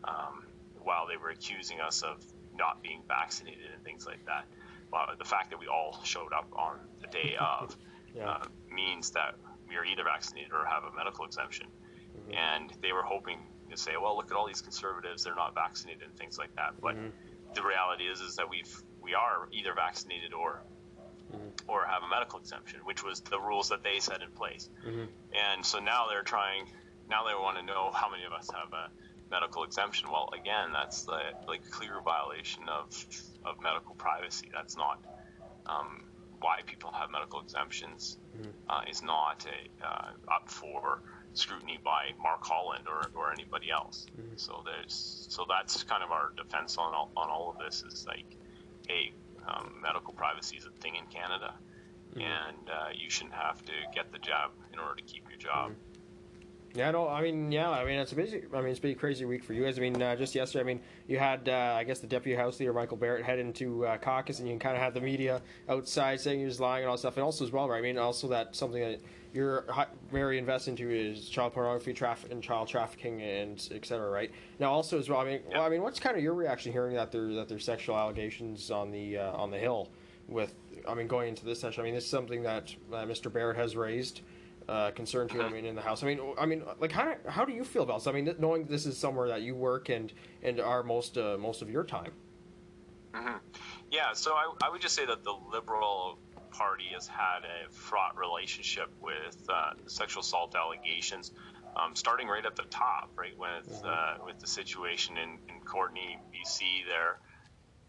um, 0.03 0.44
while 0.84 1.08
they 1.08 1.18
were 1.18 1.30
accusing 1.30 1.80
us 1.80 2.01
of 2.01 2.24
not 2.58 2.82
being 2.84 3.03
vaccinated 3.08 3.72
and 3.74 3.84
things 3.84 4.06
like 4.06 4.25
that, 4.25 4.46
well, 4.91 5.08
the 5.18 5.25
fact 5.25 5.50
that 5.51 5.60
we 5.60 5.68
all 5.68 6.00
showed 6.03 6.34
up 6.34 6.48
on 6.53 6.80
the 7.01 7.08
day 7.08 7.36
of 7.39 7.75
yeah. 8.15 8.30
uh, 8.30 8.44
means 8.74 9.12
that 9.12 9.36
we 9.70 9.75
are 9.75 9.86
either 9.86 10.03
vaccinated 10.03 10.51
or 10.51 10.65
have 10.65 10.84
a 10.84 10.96
medical 10.96 11.25
exemption. 11.25 11.68
Mm-hmm. 11.68 12.34
And 12.34 12.74
they 12.82 12.91
were 12.91 13.03
hoping 13.03 13.39
to 13.72 13.78
say, 13.78 13.94
well, 14.01 14.16
look 14.16 14.32
at 14.32 14.38
all 14.38 14.48
these 14.48 14.62
conservatives; 14.62 15.24
they're 15.24 15.36
not 15.36 15.56
vaccinated 15.56 16.04
and 16.04 16.16
things 16.18 16.38
like 16.38 16.56
that. 16.56 16.80
But 16.82 16.96
mm-hmm. 16.96 17.10
the 17.54 17.63
reality 17.63 18.06
is, 18.06 18.22
is 18.22 18.36
that 18.36 18.50
we've 18.50 18.74
we 19.01 19.13
are 19.16 19.48
either 19.51 19.74
vaccinated 19.74 20.34
or 20.34 20.62
Mm-hmm. 21.32 21.70
or 21.70 21.86
have 21.86 22.04
a 22.04 22.10
medical 22.10 22.40
exemption, 22.40 22.82
which 22.84 23.06
was 23.06 23.22
the 23.22 23.40
rules 23.40 23.70
that 23.70 23.84
they 23.84 24.00
set 24.00 24.22
in 24.22 24.32
place. 24.32 24.70
Mm-hmm. 24.86 25.06
And 25.32 25.66
so 25.66 25.80
now 25.80 26.08
they're 26.10 26.24
trying 26.24 26.68
now 27.10 27.24
they 27.25 27.34
want 27.34 27.58
to 27.58 27.63
know 27.63 27.92
how 27.94 28.10
many 28.10 28.24
of 28.24 28.34
us 28.34 28.50
have 28.54 28.74
a 28.74 28.90
medical 29.30 29.63
exemption. 29.63 30.10
Well, 30.12 30.30
again, 30.34 30.72
that's 30.74 31.04
the 31.04 31.20
like 31.48 31.70
clear 31.70 32.01
violation 32.04 32.63
of 32.68 32.88
of 33.46 33.62
medical 33.62 33.96
privacy. 33.96 34.50
That's 34.54 34.75
not 34.75 35.00
um, 35.66 36.04
why 36.40 36.60
people 36.66 36.92
have 36.92 37.12
medical 37.12 37.40
exemptions. 37.42 38.18
Mm-hmm. 38.36 38.50
Uh, 38.70 38.82
is 38.90 39.04
not 39.04 39.46
a, 39.46 39.86
uh, 39.86 40.34
up 40.34 40.50
for 40.50 41.01
scrutiny 41.34 41.80
by 41.84 42.12
Mark 42.22 42.44
Holland 42.44 42.86
or, 42.88 43.10
or 43.16 43.32
anybody 43.32 43.72
else. 43.72 44.06
Mm-hmm. 44.20 44.36
So 44.36 44.64
there's 44.66 45.28
so 45.30 45.46
that's 45.48 45.84
kind 45.84 46.04
of 46.04 46.12
our 46.12 46.32
defense 46.36 46.78
on 46.78 46.94
all, 46.94 47.12
on 47.16 47.30
all 47.30 47.56
of 47.56 47.64
this 47.64 47.84
is 47.84 48.06
like, 48.08 48.26
hey, 48.88 49.14
um, 49.48 49.74
medical 49.82 50.14
privacy 50.14 50.58
is 50.58 50.66
a 50.66 50.72
thing 50.82 50.96
in 50.96 51.05
Canada, 51.08 51.53
mm-hmm. 52.12 52.22
and 52.22 52.70
uh, 52.70 52.90
you 52.94 53.10
shouldn't 53.10 53.36
have 53.36 53.64
to 53.66 53.74
get 53.94 54.12
the 54.12 54.20
jab 54.20 54.51
in 54.74 54.79
order 54.79 54.96
to 54.96 55.03
keep 55.03 55.27
your 55.29 55.40
job. 55.40 55.72
Mm-hmm. 55.72 55.79
Yeah, 56.74 56.92
no, 56.92 57.10
I 57.10 57.22
mean, 57.22 57.51
yeah, 57.51 57.70
I 57.70 57.84
mean, 57.84 58.00
it's 58.00 58.14
a 58.14 58.16
busy, 58.16 58.44
I 58.53 58.62
mean, 58.62 58.70
it's 58.70 58.79
been 58.79 58.92
a 58.92 58.96
crazy 58.96 59.25
week 59.25 59.44
for 59.44 59.51
you 59.51 59.66
guys. 59.66 59.77
I 59.77 59.82
mean, 59.82 60.01
uh, 60.01 60.16
just 60.16 60.34
yesterday, 60.34 60.62
I 60.62 60.66
mean, 60.66 60.79
you 61.05 61.20
had, 61.20 61.50
uh, 61.50 61.75
I 61.77 61.84
guess, 61.84 62.00
the 62.00 62.08
deputy 62.08 62.38
house 62.38 62.62
leader 62.62 62.72
Michael 62.72 62.96
Barrett 62.96 63.25
head 63.25 63.40
into 63.40 63.86
uh, 63.86 63.98
caucus, 63.98 64.40
and 64.40 64.48
you 64.48 64.58
kind 64.58 64.77
of 64.77 64.82
had 64.82 64.94
the 64.94 65.01
media 65.01 65.42
outside 65.68 66.22
saying 66.22 66.40
he 66.40 66.46
was 66.46 66.62
lying 66.62 66.84
and 66.84 66.90
all 66.90 66.96
that 66.96 67.00
stuff, 67.00 67.18
and 67.18 67.25
also 67.25 67.44
as 67.44 67.51
well, 67.51 67.68
right? 67.68 67.79
I 67.79 67.82
mean, 67.82 67.98
also 67.98 68.29
that 68.29 68.55
something 68.55 68.82
that 68.82 69.01
you're 69.33 69.65
very 70.11 70.37
invested 70.37 70.72
into 70.72 70.89
is 70.89 71.29
child 71.29 71.53
pornography 71.53 71.94
traffic 71.94 72.31
and 72.31 72.44
child 72.44 72.67
trafficking 72.67 73.22
and 73.22 73.70
et 73.74 73.85
cetera, 73.85 74.09
right? 74.09 74.31
Now, 74.59 74.72
also 74.72 75.00
as 75.00 75.09
well, 75.09 75.20
I 75.20 75.25
mean, 75.25 75.41
well, 75.51 75.63
I 75.63 75.70
mean, 75.70 75.81
what's 75.81 76.00
kind 76.00 76.17
of 76.17 76.24
your 76.24 76.33
reaction 76.33 76.72
hearing 76.72 76.96
that 76.96 77.11
there 77.11 77.33
that 77.33 77.48
there's 77.48 77.63
sexual 77.63 77.98
allegations 77.98 78.72
on 78.72 78.91
the 78.91 79.17
uh, 79.17 79.31
on 79.31 79.51
the 79.51 79.57
hill 79.57 79.89
with, 80.27 80.53
I 80.87 80.94
mean, 80.94 81.07
going 81.07 81.29
into 81.29 81.46
this 81.46 81.59
session? 81.59 81.81
I 81.81 81.85
mean, 81.85 81.96
this 81.96 82.03
is 82.03 82.09
something 82.09 82.44
that 82.44 82.75
uh, 82.91 82.98
Mr. 83.03 83.31
Barrett 83.31 83.57
has 83.57 83.75
raised 83.75 84.22
uh, 84.67 84.91
concern 84.91 85.27
to 85.29 85.35
you. 85.35 85.41
I 85.44 85.50
mean, 85.50 85.65
in 85.65 85.75
the 85.75 85.81
house. 85.81 86.03
I 86.03 86.07
mean, 86.07 86.20
I 86.37 86.46
mean, 86.46 86.63
like 86.79 86.91
how 86.91 87.15
how 87.27 87.46
do 87.46 87.53
you 87.53 87.63
feel 87.63 87.83
about 87.83 88.00
this? 88.00 88.07
I 88.07 88.11
mean, 88.11 88.33
knowing 88.39 88.65
this 88.65 88.85
is 88.85 88.98
somewhere 88.98 89.27
that 89.29 89.41
you 89.41 89.55
work 89.55 89.89
and 89.89 90.11
and 90.44 90.59
are 90.59 90.83
most 90.83 91.17
uh, 91.17 91.37
most 91.39 91.61
of 91.61 91.70
your 91.70 91.83
time. 91.83 92.11
Mm-hmm. 93.13 93.37
Yeah, 93.91 94.13
so 94.13 94.31
I, 94.31 94.53
I 94.63 94.70
would 94.70 94.81
just 94.81 94.96
say 94.96 95.05
that 95.05 95.24
the 95.24 95.33
Liberal 95.51 96.17
Party 96.51 96.90
has 96.94 97.07
had 97.07 97.40
a 97.44 97.72
fraught 97.72 98.18
relationship 98.18 98.90
with 99.01 99.37
uh, 99.50 99.72
sexual 99.87 100.22
assault 100.22 100.55
allegations, 100.55 101.31
um, 101.75 101.96
starting 101.96 102.27
right 102.27 102.46
at 102.46 102.55
the 102.55 102.64
top, 102.64 103.09
right 103.16 103.37
with. 103.37 103.81
Uh, 103.83 104.16
with 104.25 104.40
the 104.40 104.48
situation 104.48 105.18
in, 105.18 105.37
in 105.50 105.61
Courtenay, 105.61 106.18
BC, 106.33 106.85
there 106.87 107.20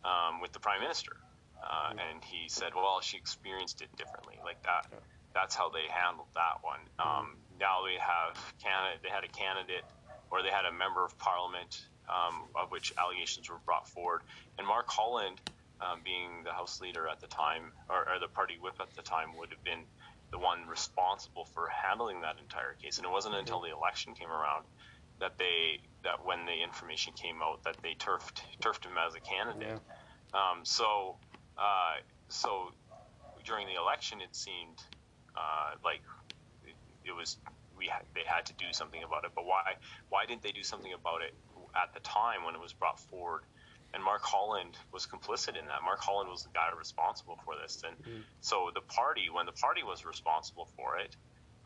um, 0.04 0.40
with 0.40 0.52
the 0.52 0.60
Prime 0.60 0.80
Minister. 0.80 1.16
Uh. 1.62 1.90
And 1.90 2.24
he 2.24 2.48
said, 2.48 2.74
well, 2.74 3.00
she 3.00 3.16
experienced 3.16 3.82
it 3.82 3.94
differently, 3.96 4.38
like 4.44 4.62
that. 4.64 4.86
That's 5.34 5.54
how 5.54 5.70
they 5.70 5.86
handled 5.88 6.28
that 6.34 6.58
one. 6.62 6.80
Um, 6.98 7.36
now 7.60 7.84
they 7.84 7.98
have 7.98 8.36
candidate, 8.62 9.02
they 9.02 9.08
had 9.08 9.24
a 9.24 9.28
candidate 9.28 9.84
or 10.30 10.42
they 10.42 10.50
had 10.50 10.64
a 10.64 10.72
member 10.72 11.04
of 11.04 11.16
parliament 11.18 11.84
um, 12.08 12.42
of 12.54 12.70
which 12.70 12.92
allegations 12.98 13.48
were 13.48 13.60
brought 13.64 13.88
forward, 13.88 14.22
and 14.58 14.66
Mark 14.66 14.88
Holland, 14.88 15.40
um, 15.82 16.00
being 16.04 16.44
the 16.44 16.52
House 16.52 16.80
leader 16.80 17.08
at 17.08 17.20
the 17.20 17.26
time 17.26 17.72
or, 17.88 18.00
or, 18.00 18.18
the 18.20 18.28
party 18.28 18.54
whip 18.60 18.74
at 18.80 18.94
the 18.94 19.02
time, 19.02 19.36
would 19.38 19.50
have 19.50 19.64
been 19.64 19.82
the 20.30 20.38
one 20.38 20.66
responsible 20.68 21.44
for 21.44 21.68
handling 21.68 22.20
that 22.22 22.36
entire 22.40 22.74
case. 22.80 22.98
And 22.98 23.06
it 23.06 23.10
wasn't 23.10 23.34
until 23.34 23.60
the 23.60 23.74
election 23.74 24.14
came 24.14 24.30
around 24.30 24.64
that 25.20 25.38
they 25.38 25.78
that 26.02 26.24
when 26.24 26.46
the 26.46 26.62
information 26.62 27.12
came 27.12 27.42
out 27.42 27.62
that 27.64 27.76
they 27.82 27.94
turfed 27.94 28.42
turfed 28.60 28.84
him 28.84 28.92
as 28.98 29.14
a 29.14 29.20
candidate. 29.20 29.78
Yeah. 29.78 30.38
Um, 30.38 30.64
so 30.64 31.16
uh, 31.58 32.02
so 32.28 32.72
during 33.44 33.66
the 33.66 33.80
election, 33.80 34.20
it 34.20 34.34
seemed 34.34 34.82
uh, 35.36 35.76
like 35.84 36.02
it, 36.64 36.74
it 37.04 37.12
was 37.12 37.38
we 37.76 37.86
had, 37.86 38.02
they 38.14 38.22
had 38.26 38.46
to 38.46 38.54
do 38.54 38.72
something 38.72 39.02
about 39.02 39.24
it. 39.24 39.30
But 39.34 39.44
why 39.44 39.74
why 40.08 40.26
didn't 40.26 40.42
they 40.42 40.52
do 40.52 40.62
something 40.62 40.92
about 40.92 41.22
it 41.22 41.34
at 41.74 41.94
the 41.94 42.00
time 42.00 42.44
when 42.44 42.54
it 42.54 42.60
was 42.60 42.72
brought 42.72 42.98
forward? 42.98 43.42
And 43.94 44.02
Mark 44.02 44.22
Holland 44.22 44.78
was 44.90 45.06
complicit 45.06 45.58
in 45.58 45.66
that. 45.66 45.82
Mark 45.84 46.00
Holland 46.00 46.30
was 46.30 46.44
the 46.44 46.48
guy 46.54 46.70
responsible 46.76 47.38
for 47.44 47.54
this, 47.60 47.82
and 47.86 47.96
mm-hmm. 47.98 48.20
so 48.40 48.70
the 48.74 48.80
party, 48.80 49.28
when 49.30 49.44
the 49.44 49.52
party 49.52 49.82
was 49.82 50.06
responsible 50.06 50.66
for 50.76 50.98
it, 50.98 51.14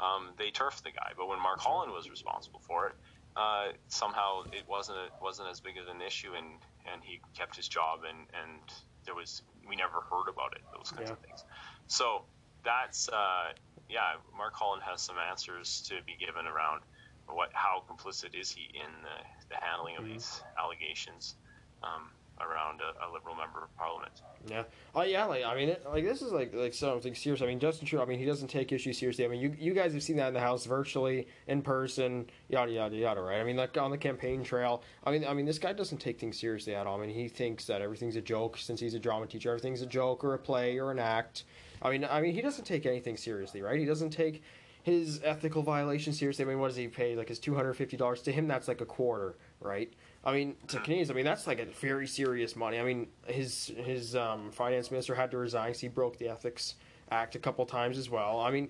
um, 0.01 0.31
they 0.37 0.51
turfed 0.51 0.83
the 0.83 0.91
guy. 0.91 1.13
But 1.17 1.29
when 1.29 1.41
Mark 1.41 1.61
mm-hmm. 1.61 1.69
Holland 1.69 1.93
was 1.93 2.11
responsible 2.11 2.61
for 2.67 2.89
it, 2.89 2.95
uh, 3.37 3.69
somehow 3.89 4.43
it 4.53 4.65
wasn't 4.69 4.99
a, 4.99 5.23
wasn't 5.23 5.49
as 5.51 5.61
big 5.61 5.79
of 5.79 5.87
an 5.89 6.03
issue, 6.03 6.33
and 6.37 6.47
and 6.93 7.03
he 7.05 7.21
kept 7.37 7.55
his 7.55 7.69
job, 7.69 8.01
and 8.09 8.19
and 8.43 8.61
there 9.05 9.15
was 9.15 9.43
we 9.69 9.77
never 9.77 10.01
heard 10.11 10.29
about 10.29 10.55
it. 10.57 10.63
Those 10.77 10.91
kinds 10.91 11.11
yeah. 11.11 11.13
of 11.13 11.19
things. 11.21 11.45
So 11.87 12.25
that's 12.65 13.09
uh, 13.09 13.53
yeah. 13.89 14.17
Mark 14.37 14.55
Holland 14.55 14.83
has 14.85 15.01
some 15.01 15.17
answers 15.31 15.83
to 15.89 16.03
be 16.05 16.17
given 16.19 16.47
around 16.47 16.83
what 17.29 17.51
how 17.53 17.83
complicit 17.91 18.39
is 18.39 18.51
he 18.51 18.63
in 18.75 18.91
the, 19.03 19.55
the 19.55 19.57
handling 19.61 19.97
of 19.97 20.05
mm-hmm. 20.05 20.15
these 20.15 20.43
allegations 20.59 21.35
um, 21.83 22.09
around 22.41 22.81
a, 22.81 23.07
a, 23.07 23.09
liberal 23.13 23.35
member 23.35 23.65
of 23.65 23.77
parliament. 23.77 24.23
Yeah. 24.47 24.65
Oh 24.95 25.03
yeah. 25.03 25.25
Like 25.25 25.45
I 25.45 25.55
mean, 25.55 25.71
it, 25.71 25.85
like 25.89 26.05
this 26.05 26.23
is 26.23 26.33
like 26.33 26.55
like 26.55 26.75
something 26.75 27.15
serious. 27.15 27.43
I 27.43 27.47
mean, 27.47 27.59
Justin 27.59 27.87
Trudeau. 27.87 28.05
I 28.05 28.07
mean, 28.07 28.19
he 28.19 28.25
doesn't 28.25 28.49
take 28.49 28.73
issues 28.73 28.99
seriously. 28.99 29.25
I 29.25 29.29
mean, 29.29 29.41
you 29.41 29.55
you 29.59 29.75
guys 29.75 29.93
have 29.95 30.03
seen 30.03 30.17
that 30.17 30.29
in 30.29 30.35
the 30.35 30.41
House, 30.41 30.67
virtually, 30.67 31.29
in 31.47 31.63
person, 31.63 32.29
yada 32.49 32.71
yada 32.71 32.97
yada. 32.97 33.21
Right. 33.21 33.41
I 33.41 33.45
mean, 33.45 33.57
like 33.57 33.77
on 33.79 33.91
the 33.91 33.99
campaign 33.99 34.45
trail. 34.45 34.83
I 35.05 35.11
mean, 35.11 35.25
I 35.25 35.33
mean, 35.33 35.47
this 35.47 35.59
guy 35.59 35.73
doesn't 35.73 35.99
take 35.99 36.21
things 36.21 36.39
seriously 36.39 36.75
at 36.75 36.87
all. 36.87 36.99
I 36.99 37.07
mean, 37.07 37.15
he 37.15 37.29
thinks 37.29 37.65
that 37.67 37.81
everything's 37.81 38.17
a 38.17 38.23
joke 38.23 38.59
since 38.59 38.81
he's 38.81 38.95
a 38.95 39.01
drama 39.01 39.27
teacher. 39.27 39.51
Everything's 39.51 39.83
a 39.83 39.87
joke 39.87 40.25
or 40.25 40.35
a 40.35 40.39
play 40.39 40.79
or 40.79 40.91
an 40.91 40.99
act. 40.99 41.45
I 41.83 41.91
mean, 41.91 42.05
I 42.05 42.21
mean, 42.21 42.35
he 42.35 42.41
doesn't 42.41 42.65
take 42.65 42.87
anything 42.87 43.17
seriously, 43.17 43.63
right? 43.63 43.79
He 43.79 43.85
doesn't 43.85 44.11
take 44.11 44.43
his 44.87 45.21
ethical 45.25 45.63
violations 45.63 46.17
seriously. 46.17 46.45
I 46.45 46.49
mean, 46.49 46.61
what 46.61 46.69
does 46.69 46.77
he 46.77 46.87
pay? 46.87 47.17
Like 47.17 47.29
his 47.29 47.41
two 47.41 47.57
hundred 47.57 47.75
fifty 47.75 47.97
dollars 47.97 48.23
to 48.23 48.33
him, 48.33 48.47
that's 48.47 48.69
like 48.69 48.81
a 48.81 48.87
quarter, 48.87 49.37
right? 49.61 49.93
I 50.27 50.33
mean, 50.33 50.57
to 50.69 50.81
Canadians, 50.81 51.09
I 51.09 51.15
mean 51.15 51.25
that's 51.25 51.47
like 51.47 51.61
a 51.61 51.67
very 51.67 52.09
serious 52.09 52.57
money. 52.57 52.81
I 52.81 52.83
mean, 52.83 53.07
his 53.29 53.73
his 53.77 54.17
um, 54.17 54.51
finance 54.51 54.91
minister 54.91 55.15
had 55.15 55.31
to 55.31 55.39
resign 55.39 55.69
because 55.69 55.81
he 55.81 55.87
broke 55.87 56.19
the 56.19 56.29
ethics 56.29 56.75
act 57.13 57.37
a 57.37 57.39
couple 57.39 57.65
times 57.65 57.97
as 57.97 58.11
well. 58.11 58.41
I 58.41 58.51
mean, 58.51 58.69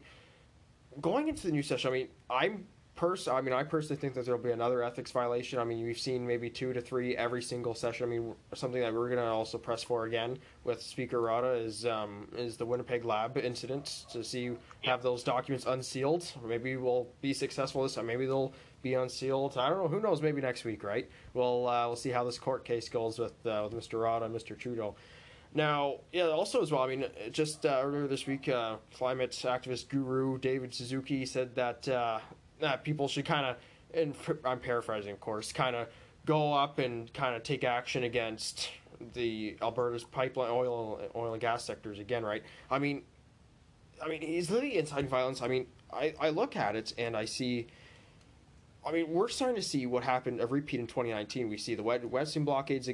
going 1.01 1.29
into 1.29 1.47
the 1.47 1.53
new 1.53 1.63
session, 1.63 1.89
I 1.89 1.93
mean, 1.95 2.09
I'm 2.29 2.67
pers- 2.95 3.27
I 3.27 3.41
mean, 3.41 3.55
I 3.55 3.63
personally 3.63 4.01
think 4.01 4.13
that 4.15 4.27
there'll 4.27 4.41
be 4.41 4.51
another 4.51 4.83
ethics 4.83 5.13
violation. 5.13 5.59
I 5.59 5.65
mean, 5.65 5.83
we've 5.85 5.99
seen 5.99 6.27
maybe 6.27 6.51
two 6.51 6.75
to 6.75 6.81
three 6.83 7.17
every 7.17 7.43
single 7.43 7.75
session. 7.75 8.07
I 8.07 8.11
mean, 8.11 8.35
something 8.55 8.81
that 8.81 8.93
we're 8.93 9.09
going 9.09 9.21
to 9.21 9.27
also 9.27 9.57
press 9.57 9.83
for 9.83 10.07
again 10.07 10.39
with 10.65 10.83
Speaker 10.83 11.23
Rota 11.23 11.53
is 11.53 11.87
um, 11.87 12.29
is 12.37 12.57
the 12.57 12.67
Winnipeg 12.67 13.05
lab 13.05 13.39
incident 13.39 14.07
to 14.11 14.25
see 14.25 14.53
have 14.83 15.03
those 15.03 15.23
documents 15.23 15.67
unsealed. 15.67 16.31
Maybe 16.45 16.77
we'll 16.77 17.07
be 17.21 17.33
successful 17.33 17.83
this 17.83 17.95
time. 17.95 18.07
Maybe 18.07 18.27
they'll 18.27 18.53
be 18.87 18.95
unsealed. 18.95 19.57
I 19.59 19.69
don't 19.69 19.79
know. 19.79 19.89
Who 19.89 20.01
knows? 20.01 20.23
Maybe 20.23 20.41
next 20.41 20.65
week, 20.65 20.85
right? 20.85 21.09
We'll 21.35 21.69
uh, 21.69 21.87
we'll 21.87 21.97
see 21.97 22.11
how 22.11 22.25
this 22.25 22.39
court 22.39 22.65
case 22.65 22.89
goes 22.89 23.19
with 23.19 23.35
uh, 23.47 23.69
with 23.69 23.73
Mr. 23.73 24.01
Rod 24.01 24.23
and 24.23 24.35
Mr. 24.35 24.57
Trudeau. 24.57 24.95
Now, 25.55 26.01
yeah, 26.13 26.27
also 26.27 26.63
as 26.63 26.71
well. 26.71 26.83
I 26.83 26.89
mean, 26.89 27.07
just 27.33 27.65
uh, 27.65 27.81
earlier 27.83 28.07
this 28.07 28.27
week, 28.27 28.49
uh, 28.49 28.77
climate 28.95 29.31
activist 29.31 29.89
guru 29.89 30.39
David 30.39 30.75
Suzuki 30.75 31.27
said 31.27 31.55
that 31.57 31.89
uh, 31.89 32.21
that 32.61 32.85
people 32.85 33.09
should 33.09 33.25
kind 33.25 33.47
of, 33.47 33.57
and 33.95 34.15
I'm 34.45 34.61
paraphrasing, 34.61 35.13
of 35.13 35.21
course, 35.21 35.53
kind 35.53 35.75
of 35.75 35.89
go 36.25 36.53
up 36.53 36.79
and 36.79 37.13
kind 37.13 37.35
of 37.35 37.43
take 37.43 37.65
action 37.65 38.05
against 38.05 38.71
the 39.15 39.57
Alberta's 39.63 40.05
pipeline, 40.05 40.51
oil, 40.51 41.01
oil 41.15 41.33
and 41.33 41.41
gas 41.41 41.65
sectors 41.65 41.99
again, 41.99 42.25
right? 42.25 42.43
I 42.71 42.79
mean, 42.79 43.03
I 44.03 44.09
mean, 44.09 44.23
he's 44.23 44.51
literally 44.51 44.79
inciting 44.79 45.09
violence. 45.09 45.43
I 45.43 45.49
mean, 45.49 45.67
I, 45.93 46.15
I 46.21 46.31
look 46.31 46.57
at 46.57 46.77
it 46.77 46.95
and 46.99 47.17
I 47.17 47.25
see. 47.25 47.67
I 48.87 48.93
mean, 48.93 49.11
we're 49.11 49.29
starting 49.29 49.57
to 49.57 49.63
see 49.63 49.85
what 49.87 50.05
happened 50.05 50.41
a 50.41 50.47
repeat 50.47 50.79
in 50.79 50.87
2019. 50.87 51.49
We 51.49 51.59
see 51.59 51.75
the 51.75 51.83
Wet'suwet'en 51.83 52.45
blockades 52.45 52.89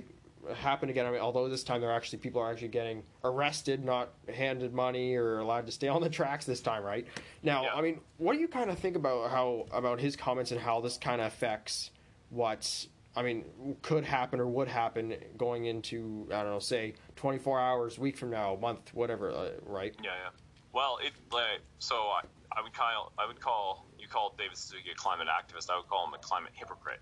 happen 0.54 0.88
again. 0.88 1.06
I 1.06 1.10
mean, 1.10 1.20
although 1.20 1.48
this 1.48 1.62
time 1.62 1.80
they're 1.80 1.92
actually 1.92 2.18
people 2.18 2.40
are 2.40 2.50
actually 2.50 2.68
getting 2.68 3.02
arrested, 3.22 3.84
not 3.84 4.10
handed 4.32 4.72
money 4.72 5.14
or 5.14 5.38
allowed 5.38 5.66
to 5.66 5.72
stay 5.72 5.88
on 5.88 6.00
the 6.00 6.08
tracks 6.08 6.46
this 6.46 6.60
time, 6.60 6.82
right? 6.82 7.06
Now, 7.42 7.64
yeah. 7.64 7.74
I 7.74 7.82
mean, 7.82 8.00
what 8.16 8.32
do 8.32 8.40
you 8.40 8.48
kind 8.48 8.70
of 8.70 8.78
think 8.78 8.96
about 8.96 9.30
how 9.30 9.66
about 9.70 10.00
his 10.00 10.16
comments 10.16 10.50
and 10.50 10.60
how 10.60 10.80
this 10.80 10.96
kind 10.96 11.20
of 11.20 11.26
affects 11.26 11.90
what 12.30 12.86
I 13.14 13.22
mean 13.22 13.44
could 13.82 14.04
happen 14.04 14.40
or 14.40 14.46
would 14.46 14.68
happen 14.68 15.14
going 15.36 15.66
into 15.66 16.26
I 16.32 16.42
don't 16.42 16.52
know, 16.52 16.58
say 16.58 16.94
24 17.16 17.60
hours, 17.60 17.98
week 17.98 18.16
from 18.16 18.30
now, 18.30 18.56
month, 18.60 18.94
whatever, 18.94 19.30
uh, 19.30 19.50
right? 19.66 19.94
Yeah, 20.02 20.10
yeah. 20.24 20.30
Well, 20.72 20.98
it 21.04 21.12
like 21.30 21.60
so 21.78 21.96
I, 21.96 22.22
I 22.50 22.62
would 22.62 22.72
call 22.72 23.12
I 23.18 23.26
would 23.26 23.40
call 23.40 23.86
call 24.12 24.34
David 24.36 24.56
Suzuki 24.56 24.90
a 24.92 24.94
climate 24.94 25.28
activist. 25.28 25.70
I 25.70 25.76
would 25.76 25.88
call 25.88 26.06
him 26.06 26.14
a 26.14 26.18
climate 26.18 26.52
hypocrite. 26.54 27.00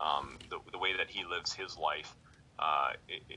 Um, 0.00 0.38
the, 0.50 0.58
the 0.70 0.78
way 0.78 0.96
that 0.96 1.10
he 1.10 1.24
lives 1.24 1.52
his 1.52 1.76
life 1.76 2.14
uh, 2.58 2.92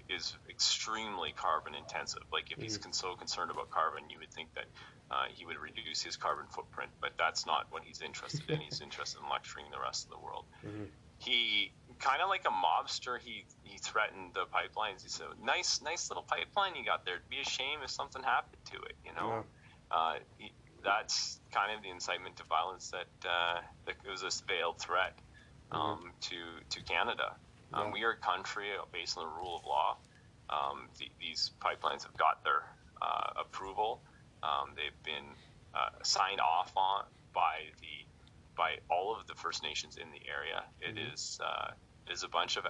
is 0.10 0.36
extremely 0.50 1.34
carbon 1.36 1.74
intensive. 1.76 2.24
Like 2.32 2.52
if 2.52 2.62
he's 2.62 2.78
mm-hmm. 2.78 2.92
so 2.92 3.16
concerned 3.16 3.52
about 3.52 3.70
carbon, 3.70 4.04
you 4.10 4.20
would 4.20 4.32
think 4.32 4.54
that 4.56 4.66
uh, 5.10 5.26
he 5.34 5.46
would 5.46 5.58
reduce 5.58 6.02
his 6.02 6.18
carbon 6.18 6.46
footprint, 6.50 6.92
but 7.02 7.12
that's 7.18 7.46
not 7.46 7.68
what 7.70 7.84
he's 7.84 8.02
interested 8.02 8.50
in. 8.50 8.60
He's 8.60 8.82
interested 8.88 9.20
in 9.24 9.30
lecturing 9.30 9.66
the 9.72 9.80
rest 9.80 10.06
of 10.06 10.12
the 10.12 10.20
world. 10.20 10.46
Mm-hmm. 10.66 10.86
He 11.20 11.72
kind 12.00 12.22
of 12.22 12.30
like 12.30 12.46
a 12.46 12.52
mobster. 12.52 13.20
He 13.20 13.46
he 13.64 13.78
threatened 13.78 14.32
the 14.34 14.46
pipelines. 14.46 15.02
He 15.02 15.10
said, 15.10 15.28
"Nice, 15.44 15.82
nice 15.82 16.10
little 16.10 16.24
pipeline 16.24 16.76
you 16.76 16.84
got 16.84 17.06
there. 17.06 17.16
It'd 17.16 17.30
be 17.30 17.40
a 17.40 17.46
shame 17.46 17.80
if 17.84 17.90
something 17.90 18.22
happened 18.22 18.62
to 18.72 18.78
it." 18.84 18.96
You 19.06 19.14
know, 19.14 19.46
yeah. 19.92 19.98
uh, 19.98 20.14
he, 20.38 20.52
that's 20.86 21.40
kind 21.52 21.76
of 21.76 21.84
the 21.84 21.90
incitement 21.90 22.38
to 22.38 22.44
violence 22.44 22.92
that 22.92 23.28
uh, 23.28 23.60
that 23.86 23.96
was 24.10 24.24
a 24.24 24.32
veiled 24.48 24.80
threat 24.80 25.18
mm-hmm. 25.72 25.82
um, 25.82 26.12
to 26.22 26.38
to 26.70 26.84
Canada. 26.84 27.36
Um, 27.74 27.92
we 27.92 28.04
are 28.04 28.12
a 28.12 28.18
country 28.18 28.68
based 28.94 29.18
on 29.18 29.26
the 29.26 29.42
rule 29.42 29.58
of 29.58 29.66
law. 29.66 29.98
Um, 30.50 30.88
the, 31.00 31.10
these 31.20 31.52
pipelines 31.60 32.04
have 32.04 32.16
got 32.16 32.44
their 32.44 32.64
uh, 33.02 33.42
approval. 33.42 34.02
Um, 34.44 34.70
they've 34.76 35.04
been 35.04 35.26
uh, 35.74 35.90
signed 36.04 36.40
off 36.40 36.72
on 36.78 37.04
by 37.34 37.66
the 37.82 38.06
by 38.56 38.78
all 38.90 39.14
of 39.14 39.28
the 39.28 39.36
First 39.36 39.64
Nations 39.64 39.98
in 39.98 40.08
the 40.12 40.22
area. 40.30 40.64
It 40.80 40.96
mm-hmm. 40.96 41.14
is 41.14 41.40
uh, 41.44 41.72
it 42.08 42.14
is 42.14 42.24
a 42.24 42.30
bunch 42.30 42.58
of 42.58 42.66
uh, 42.66 42.70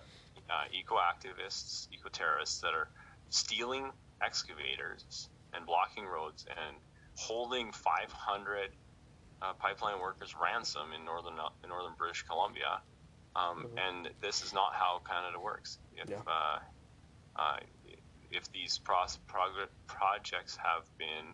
eco 0.71 0.95
activists, 0.95 1.88
eco 1.93 2.10
terrorists 2.10 2.62
that 2.62 2.73
are 2.73 2.88
stealing 3.30 3.91
excavators 4.21 5.30
and 5.54 5.65
blocking 5.65 6.06
roads 6.06 6.45
and 6.49 6.78
holding 7.15 7.71
500 7.71 8.69
uh, 9.41 9.54
pipeline 9.54 9.99
workers 9.99 10.36
ransom 10.41 10.93
in 10.97 11.06
northern 11.06 11.34
in 11.63 11.69
northern 11.69 11.93
British 11.97 12.23
Columbia 12.23 12.82
um, 13.36 13.65
mm-hmm. 13.65 13.78
And 13.78 14.10
this 14.21 14.43
is 14.43 14.54
not 14.54 14.73
how 14.73 15.01
Canada 15.08 15.39
works. 15.39 15.78
If 15.95 16.10
yeah. 16.10 16.17
uh, 16.25 16.60
uh, 17.36 17.58
if 18.32 18.51
these 18.51 18.78
pros- 18.78 19.19
prog- 19.28 19.69
projects 19.88 20.58
have 20.58 20.84
been 20.97 21.34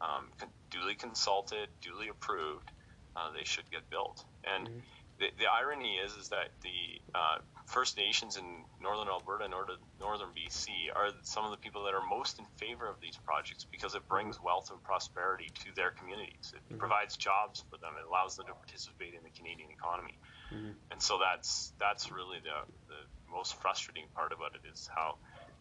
um, 0.00 0.28
con- 0.38 0.48
duly 0.70 0.94
consulted, 0.94 1.68
duly 1.82 2.08
approved, 2.08 2.70
uh, 3.16 3.32
they 3.36 3.44
should 3.44 3.70
get 3.70 3.88
built. 3.90 4.24
And 4.44 4.66
mm-hmm. 4.66 4.78
the, 5.20 5.26
the 5.38 5.46
irony 5.46 5.96
is 5.96 6.12
is 6.12 6.30
that 6.30 6.48
the 6.62 7.00
uh, 7.14 7.38
First 7.66 7.96
Nations 7.96 8.36
in 8.36 8.44
northern 8.80 9.08
Alberta 9.08 9.44
and 9.44 9.54
northern, 10.00 10.28
BC 10.36 10.68
are 10.94 11.10
some 11.22 11.44
of 11.44 11.50
the 11.50 11.56
people 11.56 11.84
that 11.84 11.94
are 11.94 12.04
most 12.04 12.38
in 12.38 12.44
favor 12.56 12.88
of 12.88 13.00
these 13.00 13.16
projects 13.16 13.64
because 13.70 13.94
it 13.94 14.06
brings 14.08 14.36
mm-hmm. 14.36 14.46
wealth 14.46 14.70
and 14.70 14.82
prosperity 14.82 15.50
to 15.64 15.74
their 15.74 15.90
communities. 15.90 16.52
It 16.54 16.60
mm-hmm. 16.68 16.78
provides 16.78 17.16
jobs 17.16 17.64
for 17.70 17.78
them. 17.78 17.92
It 17.98 18.06
allows 18.08 18.36
them 18.36 18.46
to 18.46 18.54
participate 18.54 19.14
in 19.14 19.22
the 19.22 19.30
Canadian 19.30 19.70
economy. 19.70 20.18
Mm-hmm. 20.52 20.70
And 20.90 21.02
so 21.02 21.18
that's 21.18 21.72
that's 21.78 22.10
really 22.10 22.38
the, 22.42 22.66
the 22.88 23.00
most 23.30 23.60
frustrating 23.60 24.04
part 24.14 24.32
about 24.32 24.54
it 24.54 24.68
is 24.70 24.88
how 24.94 25.16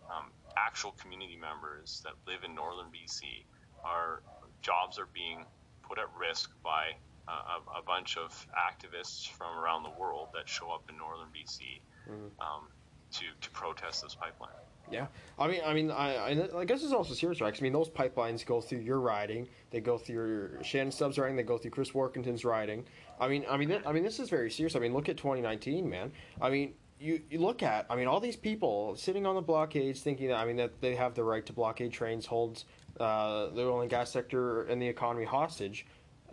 um, 0.10 0.32
actual 0.58 0.92
community 0.92 1.38
members 1.40 2.02
that 2.04 2.14
live 2.28 2.44
in 2.44 2.56
northern 2.56 2.88
BC 2.88 3.46
are 3.84 4.22
jobs 4.62 5.00
are 5.00 5.08
being 5.14 5.46
put 5.84 5.98
at 5.98 6.08
risk 6.20 6.52
by 6.64 6.92
uh, 7.28 7.60
a, 7.60 7.80
a, 7.80 7.82
bunch 7.84 8.18
of 8.18 8.30
activists 8.58 9.28
from 9.30 9.58
around 9.58 9.84
the 9.84 9.94
world 10.00 10.30
that 10.34 10.50
show 10.50 10.72
up 10.72 10.84
in 10.90 10.98
northern 10.98 11.28
BC 11.30 11.80
mm-hmm. 12.10 12.42
um, 12.42 12.68
to 13.12 13.26
to 13.40 13.50
protest 13.52 14.04
this 14.04 14.16
pipeline. 14.16 14.50
Yeah, 14.92 15.08
I 15.40 15.48
mean, 15.48 15.62
I 15.66 15.74
mean, 15.74 15.90
I, 15.90 16.48
I 16.58 16.66
guess 16.66 16.84
it's 16.84 16.92
also 16.92 17.14
serious, 17.14 17.40
right? 17.40 17.56
I 17.58 17.64
mean, 17.64 17.72
those 17.72 17.90
pipelines 17.90 18.46
go 18.46 18.60
through 18.60 18.80
your 18.80 19.00
riding, 19.00 19.48
they 19.70 19.80
go 19.80 19.98
through 19.98 20.62
Shannon 20.64 20.92
Stubbs' 20.92 21.18
riding, 21.18 21.38
they 21.38 21.44
go 21.44 21.58
through 21.58 21.72
Chris 21.72 21.92
Warkentin's 21.92 22.44
riding. 22.44 22.84
I 23.20 23.30
mean, 23.30 23.46
I 23.50 23.56
mean, 23.56 23.70
th- 23.70 23.84
I 23.86 23.94
mean, 23.94 24.04
this 24.04 24.20
is 24.20 24.30
very 24.30 24.52
serious. 24.52 24.76
I 24.76 24.80
mean, 24.80 24.94
look 24.94 25.08
at 25.08 25.16
2019, 25.16 25.90
man. 25.90 26.12
I 26.42 26.50
mean, 26.50 26.74
you, 27.00 27.22
you 27.30 27.40
look 27.40 27.64
at, 27.64 27.86
I 27.90 27.96
mean, 27.96 28.08
all 28.08 28.20
these 28.20 28.36
people 28.36 28.96
sitting 28.96 29.26
on 29.26 29.36
the 29.36 29.42
blockades, 29.42 30.02
thinking 30.02 30.28
that, 30.28 30.38
I 30.38 30.46
mean, 30.46 30.58
that 30.58 30.82
they 30.82 30.96
have 30.96 31.16
the 31.16 31.24
right 31.24 31.46
to 31.46 31.54
blockade 31.54 31.92
trains, 31.92 32.26
holds 32.26 32.66
uh, 33.00 33.48
the 33.50 33.64
oil 33.64 33.82
and 33.82 33.90
gas 33.90 34.12
sector 34.12 34.64
and 34.64 34.82
the 34.82 34.88
economy 34.88 35.26
hostage. 35.26 35.86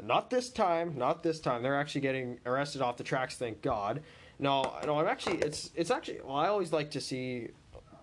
Not 0.03 0.31
this 0.31 0.51
time. 0.51 0.97
Not 0.97 1.23
this 1.23 1.41
time. 1.41 1.63
They're 1.63 1.79
actually 1.79 2.03
getting 2.03 2.39
arrested 2.47 2.83
off 2.83 2.97
the 2.97 3.05
tracks. 3.05 3.37
Thank 3.37 3.63
God. 3.63 4.03
No, 4.39 4.79
no. 4.87 4.99
I'm 4.99 5.07
actually. 5.07 5.39
It's 5.39 5.71
it's 5.75 5.91
actually. 5.91 6.21
Well, 6.25 6.37
I 6.37 6.49
always 6.49 6.73
like 6.73 6.91
to 6.93 7.01
see 7.01 7.49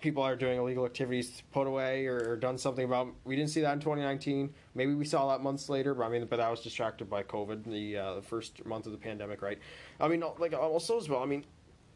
people 0.02 0.22
are 0.22 0.36
doing 0.36 0.60
illegal 0.60 0.86
activities 0.86 1.42
put 1.52 1.66
away 1.66 2.06
or, 2.06 2.30
or, 2.30 2.36
done 2.36 2.58
something 2.58 2.86
about. 2.86 3.08
We 3.24 3.36
didn't 3.36 3.50
see 3.50 3.62
that 3.62 3.74
in 3.74 3.80
2019. 3.80 4.54
Maybe 4.76 4.94
we 4.94 5.06
saw 5.06 5.32
that 5.32 5.42
months 5.42 5.68
later, 5.68 5.96
but 5.96 6.04
I 6.04 6.10
mean, 6.10 6.26
but 6.26 6.38
that 6.38 6.52
was 6.52 6.62
distracted 6.62 7.10
by 7.10 7.24
COVID, 7.24 7.64
the, 7.64 7.98
uh, 7.98 8.14
the 8.16 8.22
first 8.22 8.64
month 8.66 8.86
of 8.86 8.92
the 8.92 8.98
pandemic, 8.98 9.42
right? 9.42 9.58
I 10.00 10.08
mean, 10.08 10.24
like 10.38 10.54
also 10.54 10.98
as 10.98 11.10
well. 11.10 11.24
I 11.24 11.26
mean, 11.26 11.44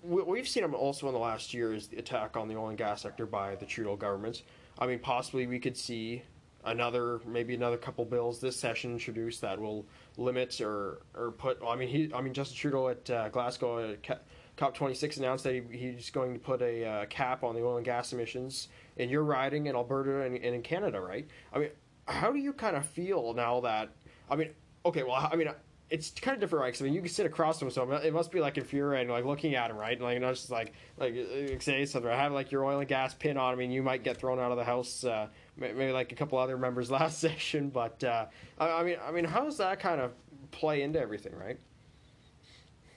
we, 0.02 0.40
have 0.40 0.48
seen 0.48 0.64
them 0.64 0.74
also 0.74 1.08
in 1.08 1.14
the 1.14 1.20
last 1.20 1.54
year 1.54 1.74
is 1.74 1.88
the 1.88 1.98
attack 1.98 2.38
on 2.38 2.48
the 2.48 2.56
oil 2.56 2.70
and 2.70 2.78
gas 2.78 3.02
sector 3.02 3.26
by 3.26 3.56
the 3.56 3.66
Trudeau 3.66 3.96
government. 3.96 4.44
I 4.80 4.88
mean, 4.88 5.00
possibly 5.00 5.46
we 5.46 5.60
could 5.60 5.78
see 5.78 6.24
another 6.66 7.22
maybe 7.26 7.56
another 7.56 7.78
couple 7.78 8.04
bills 8.04 8.42
this 8.42 8.56
session 8.56 8.92
introduced 8.92 9.40
that 9.42 9.60
will 9.60 9.86
limit 10.20 10.60
or 10.62 11.02
or 11.16 11.32
put. 11.32 11.60
I 11.66 11.76
mean, 11.76 11.90
he. 11.90 12.12
I 12.14 12.22
mean, 12.22 12.34
Justin 12.34 12.58
Trudeau 12.58 12.90
at 12.90 13.10
uh, 13.10 13.30
Glasgow. 13.30 13.96
Uh, 14.10 14.16
COP26 14.58 15.18
announced 15.20 15.46
that 15.46 15.54
he, 15.54 15.62
he's 15.72 16.10
going 16.10 16.34
to 16.34 16.40
put 16.40 16.62
a 16.62 16.86
uh, 16.86 17.06
cap 17.06 17.46
on 17.46 17.56
the 17.56 17.64
oil 17.64 17.78
and 17.78 17.86
gas 17.86 18.12
emissions 18.12 18.68
in 18.98 19.10
your 19.10 19.24
riding 19.24 19.68
in 19.68 19.76
Alberta 19.76 20.24
and, 20.24 20.36
and 20.36 20.54
in 20.54 20.62
Canada, 20.62 21.00
right? 21.00 21.26
I 21.54 21.60
mean, 21.60 21.70
how 22.06 22.32
do 22.32 22.40
you 22.40 22.52
kind 22.52 22.76
of 22.76 22.86
feel 22.86 23.34
now 23.34 23.62
that, 23.62 23.90
I 24.30 24.36
mean, 24.36 24.50
okay, 24.86 25.04
well, 25.04 25.30
I 25.32 25.38
mean, 25.38 25.50
it's 25.90 26.12
kind 26.12 26.36
of 26.36 26.42
different, 26.42 26.62
right? 26.62 26.68
Because 26.68 26.82
I 26.82 26.86
mean, 26.86 26.94
you 26.94 27.02
can 27.02 27.10
sit 27.10 27.26
across 27.26 27.60
from 27.60 27.72
someone. 27.72 28.04
It 28.04 28.14
must 28.14 28.32
be 28.32 28.40
like 28.40 28.58
infuriating, 28.58 29.12
like 29.12 29.26
looking 29.26 29.56
at 29.56 29.72
him, 29.72 29.78
right? 29.78 29.94
And, 29.94 30.02
like, 30.02 30.20
you 30.20 30.28
it's 30.28 30.42
just 30.42 30.52
like, 30.52 30.74
like 30.98 31.16
say 31.62 31.86
something. 31.86 32.12
I 32.12 32.16
have 32.16 32.32
like 32.32 32.52
your 32.52 32.66
oil 32.66 32.80
and 32.80 32.88
gas 32.88 33.14
pin 33.14 33.38
on. 33.38 33.54
I 33.54 33.56
mean, 33.56 33.72
you 33.72 33.82
might 33.82 34.04
get 34.04 34.18
thrown 34.18 34.40
out 34.40 34.52
of 34.52 34.58
the 34.58 34.64
house. 34.64 35.04
Uh, 35.04 35.28
maybe 35.60 35.92
like 35.92 36.12
a 36.12 36.16
couple 36.16 36.38
other 36.38 36.58
members 36.58 36.90
last 37.00 37.20
session, 37.20 37.70
but 37.70 38.04
uh, 38.04 38.26
I, 38.58 38.70
I 38.70 38.84
mean, 38.84 38.98
I 39.06 39.12
mean, 39.12 39.26
how 39.26 39.44
does 39.44 39.58
that 39.58 39.80
kind 39.80 40.02
of 40.02 40.12
play 40.52 40.82
into 40.82 41.00
everything, 41.00 41.34
right? 41.36 41.60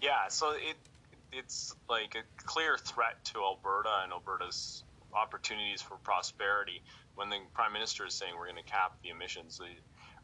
Yeah, 0.01 0.29
so 0.29 0.53
it 0.53 0.77
it's 1.33 1.75
like 1.89 2.15
a 2.15 2.43
clear 2.45 2.77
threat 2.77 3.25
to 3.25 3.39
Alberta 3.39 4.01
and 4.03 4.13
Alberta's 4.13 4.85
opportunities 5.15 5.81
for 5.81 5.97
prosperity 5.97 6.83
when 7.15 7.31
the 7.31 7.39
prime 7.55 7.73
minister 7.73 8.07
is 8.07 8.15
saying 8.15 8.33
we're 8.39 8.51
going 8.51 8.63
to 8.63 8.71
cap 8.71 8.97
the 9.03 9.09
emissions. 9.09 9.61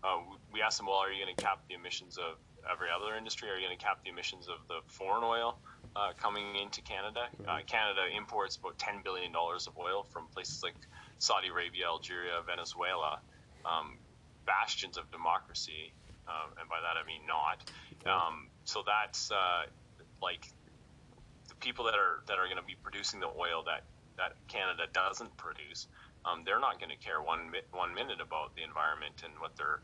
Uh, 0.04 0.18
we 0.52 0.60
asked 0.60 0.80
him, 0.80 0.86
well, 0.86 0.96
are 0.96 1.10
you 1.10 1.22
going 1.24 1.34
to 1.34 1.42
cap 1.42 1.60
the 1.68 1.74
emissions 1.74 2.18
of 2.18 2.36
every 2.70 2.88
other 2.90 3.16
industry? 3.16 3.48
Are 3.48 3.56
you 3.56 3.66
going 3.66 3.76
to 3.76 3.82
cap 3.82 4.00
the 4.04 4.10
emissions 4.10 4.48
of 4.48 4.66
the 4.68 4.80
foreign 4.86 5.24
oil 5.24 5.58
uh, 5.96 6.12
coming 6.20 6.56
into 6.56 6.80
Canada. 6.82 7.26
Uh, 7.46 7.58
Canada 7.66 8.02
imports 8.14 8.56
about 8.56 8.78
$10 8.78 9.02
billion 9.02 9.32
of 9.34 9.78
oil 9.78 10.06
from 10.10 10.26
places 10.28 10.62
like 10.62 10.74
Saudi 11.18 11.48
Arabia, 11.48 11.86
Algeria, 11.86 12.40
Venezuela, 12.46 13.20
um, 13.64 13.98
bastions 14.46 14.96
of 14.96 15.10
democracy, 15.10 15.92
um, 16.26 16.54
and 16.60 16.68
by 16.68 16.80
that 16.80 16.96
I 16.96 17.06
mean 17.06 17.22
not. 17.26 17.62
Um, 18.06 18.48
so 18.64 18.82
that's 18.86 19.30
uh, 19.30 19.66
like 20.22 20.48
the 21.48 21.54
people 21.56 21.84
that 21.86 21.94
are 21.94 22.22
that 22.26 22.38
are 22.38 22.46
going 22.46 22.58
to 22.58 22.66
be 22.66 22.76
producing 22.82 23.20
the 23.20 23.28
oil 23.28 23.64
that 23.66 23.84
that 24.16 24.34
Canada 24.48 24.84
doesn't 24.92 25.36
produce. 25.36 25.88
Um, 26.24 26.42
they're 26.44 26.60
not 26.60 26.78
going 26.80 26.90
to 26.90 26.96
care 26.96 27.22
one 27.22 27.50
one 27.72 27.94
minute 27.94 28.20
about 28.20 28.54
the 28.54 28.62
environment 28.62 29.22
and 29.24 29.32
what 29.40 29.56
their 29.56 29.80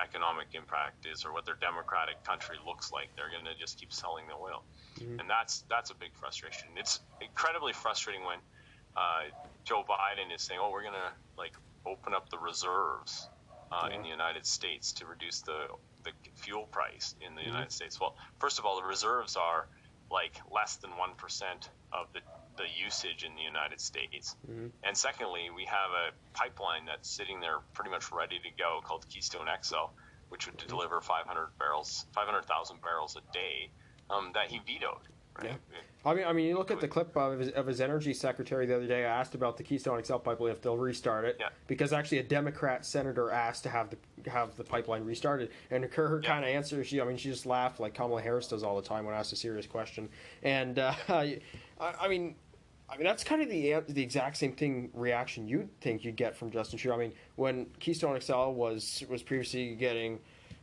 economic 0.00 0.48
impact 0.54 1.06
is 1.06 1.24
or 1.24 1.32
what 1.32 1.44
their 1.44 1.58
democratic 1.60 2.22
country 2.24 2.56
looks 2.64 2.92
like. 2.92 3.08
They're 3.16 3.30
going 3.30 3.44
to 3.44 3.58
just 3.58 3.78
keep 3.78 3.92
selling 3.92 4.26
the 4.28 4.34
oil, 4.34 4.62
mm-hmm. 5.00 5.20
and 5.20 5.28
that's 5.28 5.64
that's 5.68 5.90
a 5.90 5.94
big 5.94 6.14
frustration. 6.14 6.68
It's 6.76 7.00
incredibly 7.20 7.72
frustrating 7.72 8.24
when 8.24 8.38
uh, 8.96 9.30
Joe 9.68 9.84
Biden 9.86 10.34
is 10.34 10.40
saying, 10.40 10.58
"Oh, 10.62 10.70
we're 10.70 10.82
going 10.82 10.94
to 10.94 11.12
like 11.36 11.52
open 11.84 12.14
up 12.14 12.30
the 12.30 12.38
reserves 12.38 13.28
uh, 13.70 13.88
yeah. 13.88 13.96
in 13.96 14.02
the 14.02 14.08
United 14.08 14.46
States 14.46 14.92
to 14.94 15.06
reduce 15.06 15.42
the 15.42 15.66
the 16.04 16.12
fuel 16.36 16.64
price 16.64 17.14
in 17.20 17.34
the 17.34 17.42
mm-hmm. 17.42 17.50
United 17.50 17.72
States." 17.72 18.00
Well, 18.00 18.16
first 18.38 18.58
of 18.58 18.64
all, 18.64 18.80
the 18.80 18.86
reserves 18.86 19.36
are 19.36 19.68
like 20.10 20.40
less 20.50 20.76
than 20.76 20.96
one 20.96 21.14
percent 21.18 21.68
of 21.92 22.06
the 22.14 22.20
the 22.56 22.64
usage 22.82 23.24
in 23.24 23.34
the 23.36 23.42
United 23.42 23.78
States. 23.78 24.36
Mm-hmm. 24.50 24.68
And 24.84 24.96
secondly, 24.96 25.50
we 25.54 25.66
have 25.66 25.90
a 25.90 26.10
pipeline 26.32 26.86
that's 26.86 27.08
sitting 27.10 27.38
there 27.38 27.58
pretty 27.74 27.90
much 27.90 28.10
ready 28.10 28.38
to 28.38 28.50
go 28.58 28.80
called 28.82 29.06
Keystone 29.10 29.48
XL, 29.62 29.92
which 30.30 30.46
would 30.46 30.56
mm-hmm. 30.56 30.68
deliver 30.68 31.00
500 31.02 31.48
barrels, 31.58 32.06
500,000 32.14 32.80
barrels 32.80 33.16
a 33.16 33.32
day 33.32 33.70
um, 34.10 34.30
that 34.32 34.50
he 34.50 34.60
vetoed. 34.66 35.06
Right? 35.38 35.50
Yeah. 35.50 35.78
I 36.04 36.14
mean, 36.14 36.24
I 36.24 36.32
mean, 36.32 36.46
you 36.46 36.56
look 36.56 36.70
at 36.70 36.80
the 36.80 36.86
clip 36.86 37.16
of 37.16 37.38
his, 37.38 37.50
of 37.50 37.66
his, 37.66 37.80
energy 37.80 38.14
secretary 38.14 38.66
the 38.66 38.76
other 38.76 38.86
day. 38.86 39.04
I 39.04 39.08
asked 39.08 39.34
about 39.34 39.56
the 39.56 39.64
Keystone 39.64 40.02
XL 40.02 40.16
pipeline 40.16 40.52
if 40.52 40.62
they'll 40.62 40.76
restart 40.76 41.24
it, 41.24 41.36
yeah. 41.40 41.48
because 41.66 41.92
actually 41.92 42.18
a 42.18 42.22
Democrat 42.22 42.86
senator 42.86 43.30
asked 43.30 43.64
to 43.64 43.68
have 43.68 43.90
the 43.90 44.30
have 44.30 44.56
the 44.56 44.64
pipeline 44.64 45.04
restarted, 45.04 45.50
and 45.70 45.84
her, 45.84 46.08
her 46.08 46.20
yeah. 46.22 46.28
kind 46.28 46.44
of 46.44 46.50
answer, 46.50 46.82
she, 46.84 47.00
I 47.00 47.04
mean, 47.04 47.16
she 47.16 47.28
just 47.28 47.46
laughed 47.46 47.80
like 47.80 47.94
Kamala 47.94 48.22
Harris 48.22 48.46
does 48.46 48.62
all 48.62 48.80
the 48.80 48.86
time 48.86 49.04
when 49.04 49.14
asked 49.14 49.32
a 49.32 49.36
serious 49.36 49.66
question, 49.66 50.08
and 50.42 50.78
uh, 50.78 50.94
I, 51.08 51.40
I 51.78 52.08
mean, 52.08 52.36
I 52.88 52.96
mean, 52.96 53.04
that's 53.04 53.24
kind 53.24 53.42
of 53.42 53.50
the 53.50 53.82
the 53.88 54.02
exact 54.02 54.36
same 54.36 54.52
thing 54.52 54.90
reaction 54.94 55.48
you'd 55.48 55.68
think 55.80 56.04
you'd 56.04 56.16
get 56.16 56.36
from 56.36 56.50
Justin 56.50 56.78
Trudeau. 56.78 56.96
I 56.96 56.98
mean, 56.98 57.12
when 57.36 57.66
Keystone 57.80 58.18
XL 58.20 58.52
was 58.52 59.04
was 59.08 59.22
previously 59.22 59.74
getting 59.74 60.20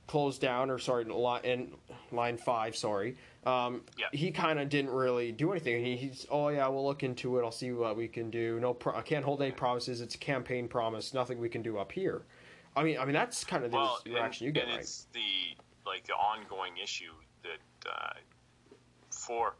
closed 0.07 0.41
down, 0.41 0.69
or 0.69 0.79
sorry, 0.79 1.05
line 1.05 1.73
line 2.11 2.37
five, 2.37 2.75
sorry, 2.75 3.17
um, 3.45 3.81
yeah. 3.97 4.07
he 4.11 4.31
kind 4.31 4.59
of 4.59 4.69
didn't 4.69 4.91
really 4.91 5.31
do 5.31 5.51
anything. 5.51 5.83
He, 5.83 5.95
he's, 5.95 6.25
oh 6.31 6.49
yeah, 6.49 6.67
we'll 6.67 6.85
look 6.85 7.03
into 7.03 7.37
it. 7.37 7.43
I'll 7.43 7.51
see 7.51 7.71
what 7.71 7.95
we 7.95 8.07
can 8.07 8.31
do. 8.31 8.59
No, 8.59 8.73
pro- 8.73 8.95
I 8.95 9.01
can't 9.01 9.23
hold 9.23 9.41
any 9.41 9.51
promises. 9.51 10.01
It's 10.01 10.15
a 10.15 10.17
campaign 10.19 10.67
promise. 10.67 11.13
Nothing 11.13 11.39
we 11.39 11.49
can 11.49 11.61
do 11.61 11.77
up 11.77 11.91
here. 11.91 12.23
I 12.75 12.83
mean, 12.83 12.97
I 12.97 13.05
mean 13.05 13.13
that's 13.13 13.43
kind 13.43 13.63
of 13.63 13.71
the 13.71 13.77
well, 13.77 13.99
reaction 14.05 14.47
and, 14.47 14.55
you 14.55 14.61
get, 14.61 14.69
and 14.69 14.79
It's 14.79 15.07
the 15.13 15.55
like 15.85 16.05
the 16.07 16.13
ongoing 16.13 16.73
issue 16.81 17.13
that 17.43 17.89
uh, 17.89 18.13
for 19.11 19.55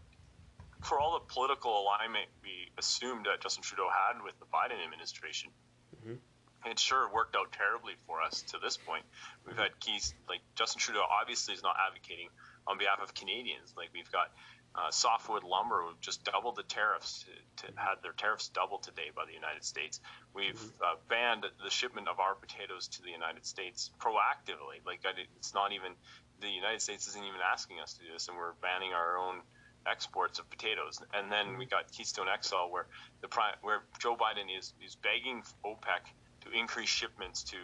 for 0.82 1.00
all 1.00 1.13
the 1.13 1.34
political 1.34 1.82
alignment 1.82 2.26
we 2.43 2.71
assumed 2.78 3.26
that 3.26 3.41
Justin 3.41 3.63
Trudeau 3.63 3.88
had 3.89 4.24
with 4.24 4.38
the 4.39 4.45
Biden 4.45 4.84
administration, 4.84 5.52
mm-hmm. 5.95 6.69
it 6.69 6.80
sure 6.80 7.08
worked 7.13 7.36
out 7.36 7.52
terribly 7.52 7.93
for 8.08 8.21
us 8.21 8.41
to 8.50 8.58
this 8.62 8.78
point. 8.78 9.04
We've 9.45 9.58
had 9.58 9.80
keys 9.80 10.15
like 10.28 10.41
Justin 10.56 10.80
Trudeau 10.80 11.04
obviously 11.21 11.54
is 11.54 11.62
not 11.62 11.76
advocating 11.88 12.30
on 12.67 12.78
behalf 12.78 12.99
of 13.01 13.13
Canadians. 13.13 13.73
Like 13.78 13.89
we've 13.93 14.12
got 14.12 14.32
uh, 14.75 14.91
softwood 14.91 15.43
lumber 15.43 15.86
we've 15.88 16.01
just 16.01 16.25
doubled 16.25 16.58
the 16.58 16.63
tariffs 16.63 17.23
to, 17.58 17.65
to 17.65 17.80
had 17.80 17.95
their 18.04 18.12
tariffs 18.12 18.49
doubled 18.49 18.84
today 18.84 19.10
by 19.15 19.23
the 19.25 19.34
United 19.34 19.63
States. 19.63 20.01
We've 20.34 20.56
mm-hmm. 20.56 20.84
uh, 20.84 20.95
banned 21.08 21.45
the 21.63 21.69
shipment 21.69 22.08
of 22.10 22.19
our 22.19 22.36
potatoes 22.36 22.88
to 22.89 23.01
the 23.01 23.12
United 23.12 23.45
States 23.45 23.91
proactively. 23.99 24.84
Like 24.86 24.99
it's 25.38 25.54
not 25.54 25.71
even 25.71 25.93
the 26.41 26.49
United 26.49 26.82
States 26.82 27.08
isn't 27.08 27.23
even 27.23 27.39
asking 27.39 27.80
us 27.80 27.93
to 27.93 27.99
do 28.04 28.12
this, 28.12 28.28
and 28.28 28.38
we're 28.38 28.54
banning 28.62 28.91
our 28.91 29.17
own 29.17 29.39
exports 29.88 30.39
of 30.39 30.49
potatoes. 30.49 30.99
And 31.13 31.32
then 31.32 31.58
we 31.58 31.65
got 31.65 31.91
Keystone 31.91 32.28
XL, 32.41 32.69
where 32.69 32.88
the 33.21 33.30
where 33.62 33.84
Joe 33.99 34.15
Biden 34.15 34.51
is 34.58 34.73
is 34.86 34.95
begging 34.95 35.43
OPEC 35.63 36.12
to 36.41 36.51
increase 36.51 36.89
shipments 36.89 37.43
to 37.43 37.58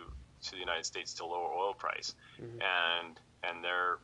to 0.43 0.51
the 0.51 0.57
United 0.57 0.85
States 0.85 1.13
to 1.15 1.25
lower 1.25 1.51
oil 1.53 1.73
price, 1.73 2.15
mm-hmm. 2.41 2.59
and 2.61 3.19
and 3.43 3.63
they're, 3.63 3.97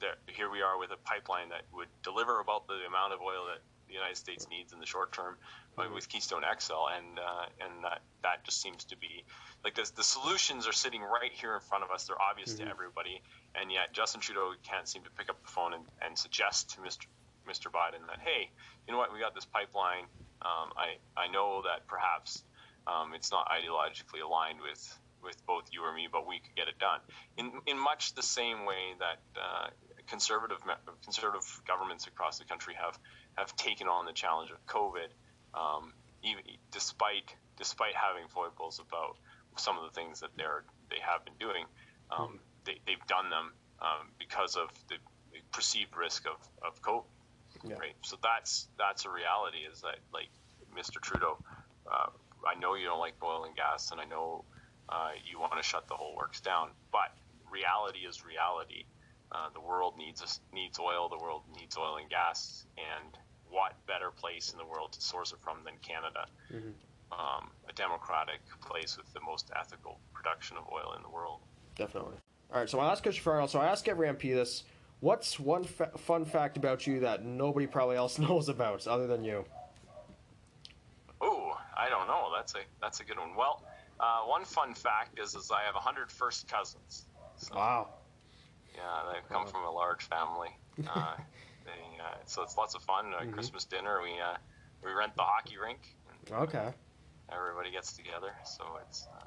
they're 0.00 0.16
here 0.26 0.50
we 0.50 0.62
are 0.62 0.78
with 0.78 0.90
a 0.90 1.00
pipeline 1.04 1.48
that 1.50 1.62
would 1.72 1.88
deliver 2.02 2.40
about 2.40 2.66
the 2.66 2.78
amount 2.86 3.12
of 3.12 3.20
oil 3.20 3.46
that 3.46 3.60
the 3.88 3.94
United 3.94 4.16
States 4.16 4.46
needs 4.50 4.72
in 4.72 4.80
the 4.80 4.86
short 4.86 5.12
term, 5.12 5.36
mm-hmm. 5.76 5.94
with 5.94 6.08
Keystone 6.08 6.42
XL, 6.42 6.92
and 6.96 7.18
uh, 7.18 7.46
and 7.64 7.84
that 7.84 8.00
that 8.22 8.44
just 8.44 8.60
seems 8.60 8.84
to 8.84 8.96
be 8.96 9.24
like 9.64 9.74
this, 9.74 9.90
the 9.90 10.04
solutions 10.04 10.66
are 10.68 10.72
sitting 10.72 11.02
right 11.02 11.32
here 11.32 11.54
in 11.54 11.60
front 11.60 11.84
of 11.84 11.90
us. 11.90 12.04
They're 12.04 12.20
obvious 12.20 12.54
mm-hmm. 12.54 12.64
to 12.66 12.70
everybody, 12.70 13.22
and 13.54 13.72
yet 13.72 13.92
Justin 13.92 14.20
Trudeau 14.20 14.52
can't 14.62 14.86
seem 14.86 15.02
to 15.02 15.10
pick 15.10 15.28
up 15.28 15.40
the 15.42 15.48
phone 15.48 15.74
and, 15.74 15.84
and 16.02 16.16
suggest 16.16 16.70
to 16.70 16.80
Mr. 16.80 17.06
Mr. 17.48 17.72
Biden 17.72 18.06
that, 18.06 18.20
hey, 18.20 18.50
you 18.86 18.92
know 18.92 18.98
what, 18.98 19.12
we 19.12 19.18
got 19.18 19.34
this 19.34 19.46
pipeline. 19.46 20.04
Um, 20.42 20.70
I, 20.76 21.00
I 21.16 21.28
know 21.28 21.62
that 21.64 21.86
perhaps 21.88 22.44
um, 22.86 23.14
it's 23.14 23.32
not 23.32 23.48
ideologically 23.48 24.22
aligned 24.24 24.60
with, 24.60 24.98
with 25.22 25.44
both 25.46 25.64
you 25.72 25.82
or 25.82 25.92
me, 25.94 26.08
but 26.12 26.28
we 26.28 26.38
could 26.38 26.54
get 26.54 26.68
it 26.68 26.78
done. 26.78 27.00
In, 27.38 27.50
in 27.66 27.78
much 27.78 28.14
the 28.14 28.22
same 28.22 28.66
way 28.66 28.94
that 29.00 29.18
uh, 29.34 29.68
conservative 30.08 30.58
conservative 31.02 31.62
governments 31.66 32.06
across 32.06 32.38
the 32.38 32.44
country 32.44 32.74
have, 32.74 32.98
have 33.36 33.54
taken 33.56 33.86
on 33.86 34.06
the 34.06 34.12
challenge 34.12 34.50
of 34.50 34.64
COVID, 34.66 35.08
um, 35.54 35.92
even 36.22 36.42
despite 36.70 37.34
despite 37.56 37.94
having 37.94 38.28
foibles 38.28 38.80
about 38.80 39.16
some 39.56 39.76
of 39.76 39.84
the 39.84 39.90
things 39.90 40.20
that 40.20 40.30
they're 40.36 40.64
they 40.90 40.98
have 41.00 41.24
been 41.24 41.34
doing, 41.38 41.64
um, 42.10 42.38
they, 42.64 42.78
they've 42.86 43.06
done 43.06 43.30
them 43.30 43.52
um, 43.80 44.08
because 44.18 44.56
of 44.56 44.68
the 44.88 44.96
perceived 45.52 45.96
risk 45.96 46.26
of, 46.26 46.36
of 46.66 46.80
COVID. 46.82 47.04
Yeah. 47.64 47.76
Right. 47.76 47.96
So 48.02 48.16
that's 48.22 48.68
that's 48.78 49.04
a 49.04 49.10
reality. 49.10 49.58
Is 49.70 49.80
that 49.80 49.98
like 50.12 50.28
Mr. 50.76 51.00
Trudeau? 51.00 51.38
Uh, 51.90 52.10
I 52.46 52.58
know 52.58 52.74
you 52.74 52.86
don't 52.86 53.00
like 53.00 53.14
oil 53.22 53.44
and 53.44 53.56
gas, 53.56 53.90
and 53.90 54.00
I 54.00 54.04
know 54.04 54.44
uh, 54.88 55.10
you 55.28 55.40
want 55.40 55.56
to 55.56 55.62
shut 55.62 55.88
the 55.88 55.94
whole 55.94 56.14
works 56.16 56.40
down. 56.40 56.70
But 56.92 57.10
reality 57.50 58.00
is 58.00 58.24
reality. 58.24 58.84
Uh, 59.30 59.50
the 59.52 59.60
world 59.60 59.94
needs 59.98 60.40
needs 60.52 60.78
oil. 60.78 61.08
The 61.08 61.18
world 61.18 61.42
needs 61.58 61.76
oil 61.76 61.96
and 61.96 62.08
gas, 62.08 62.64
and 62.76 63.16
what 63.50 63.74
better 63.86 64.10
place 64.10 64.52
in 64.52 64.58
the 64.58 64.64
world 64.64 64.92
to 64.92 65.00
source 65.00 65.32
it 65.32 65.38
from 65.40 65.58
than 65.64 65.74
Canada? 65.82 66.26
Mm-hmm. 66.52 66.70
Um, 67.10 67.50
a 67.68 67.72
democratic 67.72 68.40
place 68.60 68.96
with 68.96 69.10
the 69.14 69.20
most 69.20 69.50
ethical 69.58 69.98
production 70.12 70.56
of 70.56 70.64
oil 70.72 70.94
in 70.96 71.02
the 71.02 71.08
world. 71.08 71.40
Definitely. 71.76 72.16
All 72.52 72.60
right. 72.60 72.68
So 72.68 72.76
my 72.76 72.86
last 72.86 73.02
question 73.02 73.22
for 73.22 73.32
Arnold. 73.32 73.50
So 73.50 73.60
I 73.60 73.66
ask 73.66 73.88
every 73.88 74.08
MP 74.08 74.34
this 74.34 74.64
What's 75.00 75.38
one 75.38 75.62
fa- 75.62 75.92
fun 75.96 76.24
fact 76.24 76.56
about 76.56 76.86
you 76.86 77.00
that 77.00 77.24
nobody 77.24 77.66
probably 77.66 77.96
else 77.96 78.18
knows 78.18 78.48
about 78.48 78.86
other 78.86 79.06
than 79.06 79.24
you? 79.24 79.44
Oh, 81.20 81.56
I 81.76 81.88
don't 81.88 82.06
know. 82.06 82.30
That's 82.34 82.54
a 82.54 82.60
that's 82.80 83.00
a 83.00 83.04
good 83.04 83.18
one. 83.18 83.34
Well, 83.36 83.62
uh, 84.00 84.22
one 84.22 84.44
fun 84.44 84.74
fact 84.74 85.18
is 85.18 85.34
is 85.34 85.50
I 85.50 85.62
have 85.62 85.74
100 85.74 86.10
first 86.10 86.48
cousins. 86.48 87.06
So, 87.36 87.54
wow. 87.54 87.88
Yeah, 88.78 89.12
they 89.12 89.34
come 89.34 89.46
from 89.46 89.64
a 89.64 89.70
large 89.70 90.04
family. 90.04 90.48
Uh, 90.94 91.16
they, 91.64 92.00
uh, 92.00 92.14
so 92.24 92.42
it's 92.42 92.56
lots 92.56 92.76
of 92.76 92.82
fun. 92.82 93.06
mm-hmm. 93.06 93.32
Christmas 93.32 93.64
dinner, 93.64 93.98
we 94.00 94.12
uh, 94.12 94.36
we 94.84 94.92
rent 94.92 95.12
the 95.16 95.22
hockey 95.22 95.56
rink. 95.58 95.96
okay. 96.30 96.68
Everybody 97.32 97.72
gets 97.72 97.92
together, 97.94 98.30
so 98.44 98.62
it's 98.86 99.08
uh, 99.12 99.24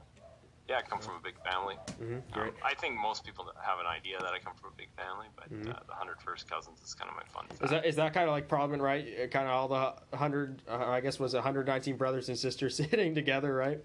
yeah, 0.70 0.78
I 0.78 0.82
come 0.82 1.00
from 1.00 1.16
a 1.16 1.20
big 1.20 1.36
family. 1.44 1.76
Mm-hmm, 2.02 2.20
great. 2.32 2.50
Um, 2.50 2.56
I 2.64 2.74
think 2.76 2.96
most 2.98 3.26
people 3.26 3.52
have 3.62 3.80
an 3.80 3.86
idea 3.86 4.18
that 4.20 4.32
I 4.32 4.40
come 4.40 4.54
from 4.60 4.72
a 4.74 4.78
big 4.78 4.88
family, 4.96 5.28
but 5.36 5.52
mm-hmm. 5.52 5.70
uh, 5.70 5.74
the 5.86 5.94
hundred 5.94 6.22
first 6.22 6.50
cousins 6.50 6.80
is 6.82 6.94
kind 6.94 7.10
of 7.10 7.18
my 7.18 7.24
fun. 7.34 7.48
Fact. 7.48 7.64
Is 7.64 7.70
that 7.72 7.86
is 7.86 7.96
that 7.98 8.14
kind 8.14 8.30
of 8.30 8.32
like 8.32 8.48
Parliament, 8.48 8.82
right? 8.82 9.06
Uh, 9.06 9.28
kind 9.28 9.48
of 9.48 9.52
all 9.52 9.68
the 9.68 10.18
hundred, 10.18 10.62
uh, 10.70 10.86
I 10.88 11.02
guess, 11.02 11.20
was 11.20 11.34
hundred 11.34 11.68
nineteen 11.68 11.98
brothers 11.98 12.30
and 12.30 12.38
sisters 12.38 12.76
sitting 12.78 13.14
together, 13.14 13.54
right? 13.54 13.84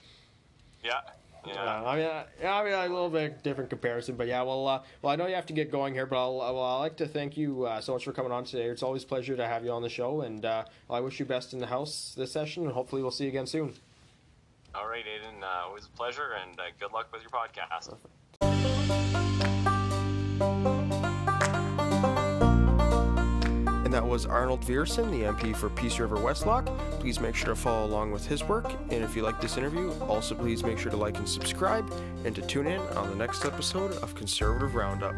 Yeah. 0.84 1.00
Yeah. 1.46 1.54
Uh, 1.54 1.84
I 1.84 1.96
mean, 1.96 2.08
yeah, 2.40 2.54
I 2.56 2.64
mean, 2.64 2.72
a 2.72 2.82
little 2.82 3.10
bit 3.10 3.42
different 3.42 3.70
comparison, 3.70 4.16
but 4.16 4.26
yeah. 4.26 4.42
Well, 4.42 4.66
uh, 4.66 4.82
well, 5.02 5.12
I 5.12 5.16
know 5.16 5.26
you 5.26 5.34
have 5.34 5.46
to 5.46 5.52
get 5.52 5.70
going 5.70 5.94
here, 5.94 6.06
but 6.06 6.16
I'll, 6.16 6.36
well, 6.38 6.58
I'd 6.60 6.80
like 6.80 6.96
to 6.98 7.06
thank 7.06 7.36
you 7.36 7.64
uh, 7.64 7.80
so 7.80 7.92
much 7.92 8.04
for 8.04 8.12
coming 8.12 8.32
on 8.32 8.44
today. 8.44 8.64
It's 8.64 8.82
always 8.82 9.04
a 9.04 9.06
pleasure 9.06 9.36
to 9.36 9.46
have 9.46 9.64
you 9.64 9.70
on 9.70 9.82
the 9.82 9.88
show, 9.88 10.22
and 10.22 10.44
uh, 10.44 10.64
I 10.90 11.00
wish 11.00 11.20
you 11.20 11.26
best 11.26 11.52
in 11.52 11.58
the 11.58 11.66
house 11.66 12.14
this 12.16 12.32
session, 12.32 12.64
and 12.64 12.72
hopefully 12.72 13.02
we'll 13.02 13.10
see 13.10 13.24
you 13.24 13.30
again 13.30 13.46
soon. 13.46 13.74
All 14.74 14.88
right, 14.88 15.04
Aidan. 15.06 15.42
Uh, 15.42 15.66
always 15.66 15.86
a 15.86 15.96
pleasure, 15.96 16.34
and 16.42 16.58
uh, 16.58 16.64
good 16.78 16.92
luck 16.92 17.08
with 17.12 17.22
your 17.22 17.30
podcast. 17.30 17.94
And 20.38 20.75
that 23.96 24.06
was 24.06 24.26
Arnold 24.26 24.60
Viersen, 24.60 25.10
the 25.10 25.22
MP 25.22 25.56
for 25.56 25.70
Peace 25.70 25.98
River 25.98 26.16
Westlock. 26.16 26.66
Please 27.00 27.18
make 27.18 27.34
sure 27.34 27.48
to 27.48 27.56
follow 27.56 27.86
along 27.86 28.10
with 28.10 28.26
his 28.26 28.44
work. 28.44 28.70
And 28.90 29.02
if 29.02 29.16
you 29.16 29.22
like 29.22 29.40
this 29.40 29.56
interview, 29.56 29.90
also 30.02 30.34
please 30.34 30.62
make 30.62 30.78
sure 30.78 30.90
to 30.90 30.98
like 30.98 31.16
and 31.16 31.26
subscribe 31.26 31.90
and 32.26 32.34
to 32.34 32.42
tune 32.42 32.66
in 32.66 32.78
on 32.78 33.08
the 33.08 33.16
next 33.16 33.46
episode 33.46 33.92
of 34.02 34.14
Conservative 34.14 34.74
Roundup. 34.74 35.14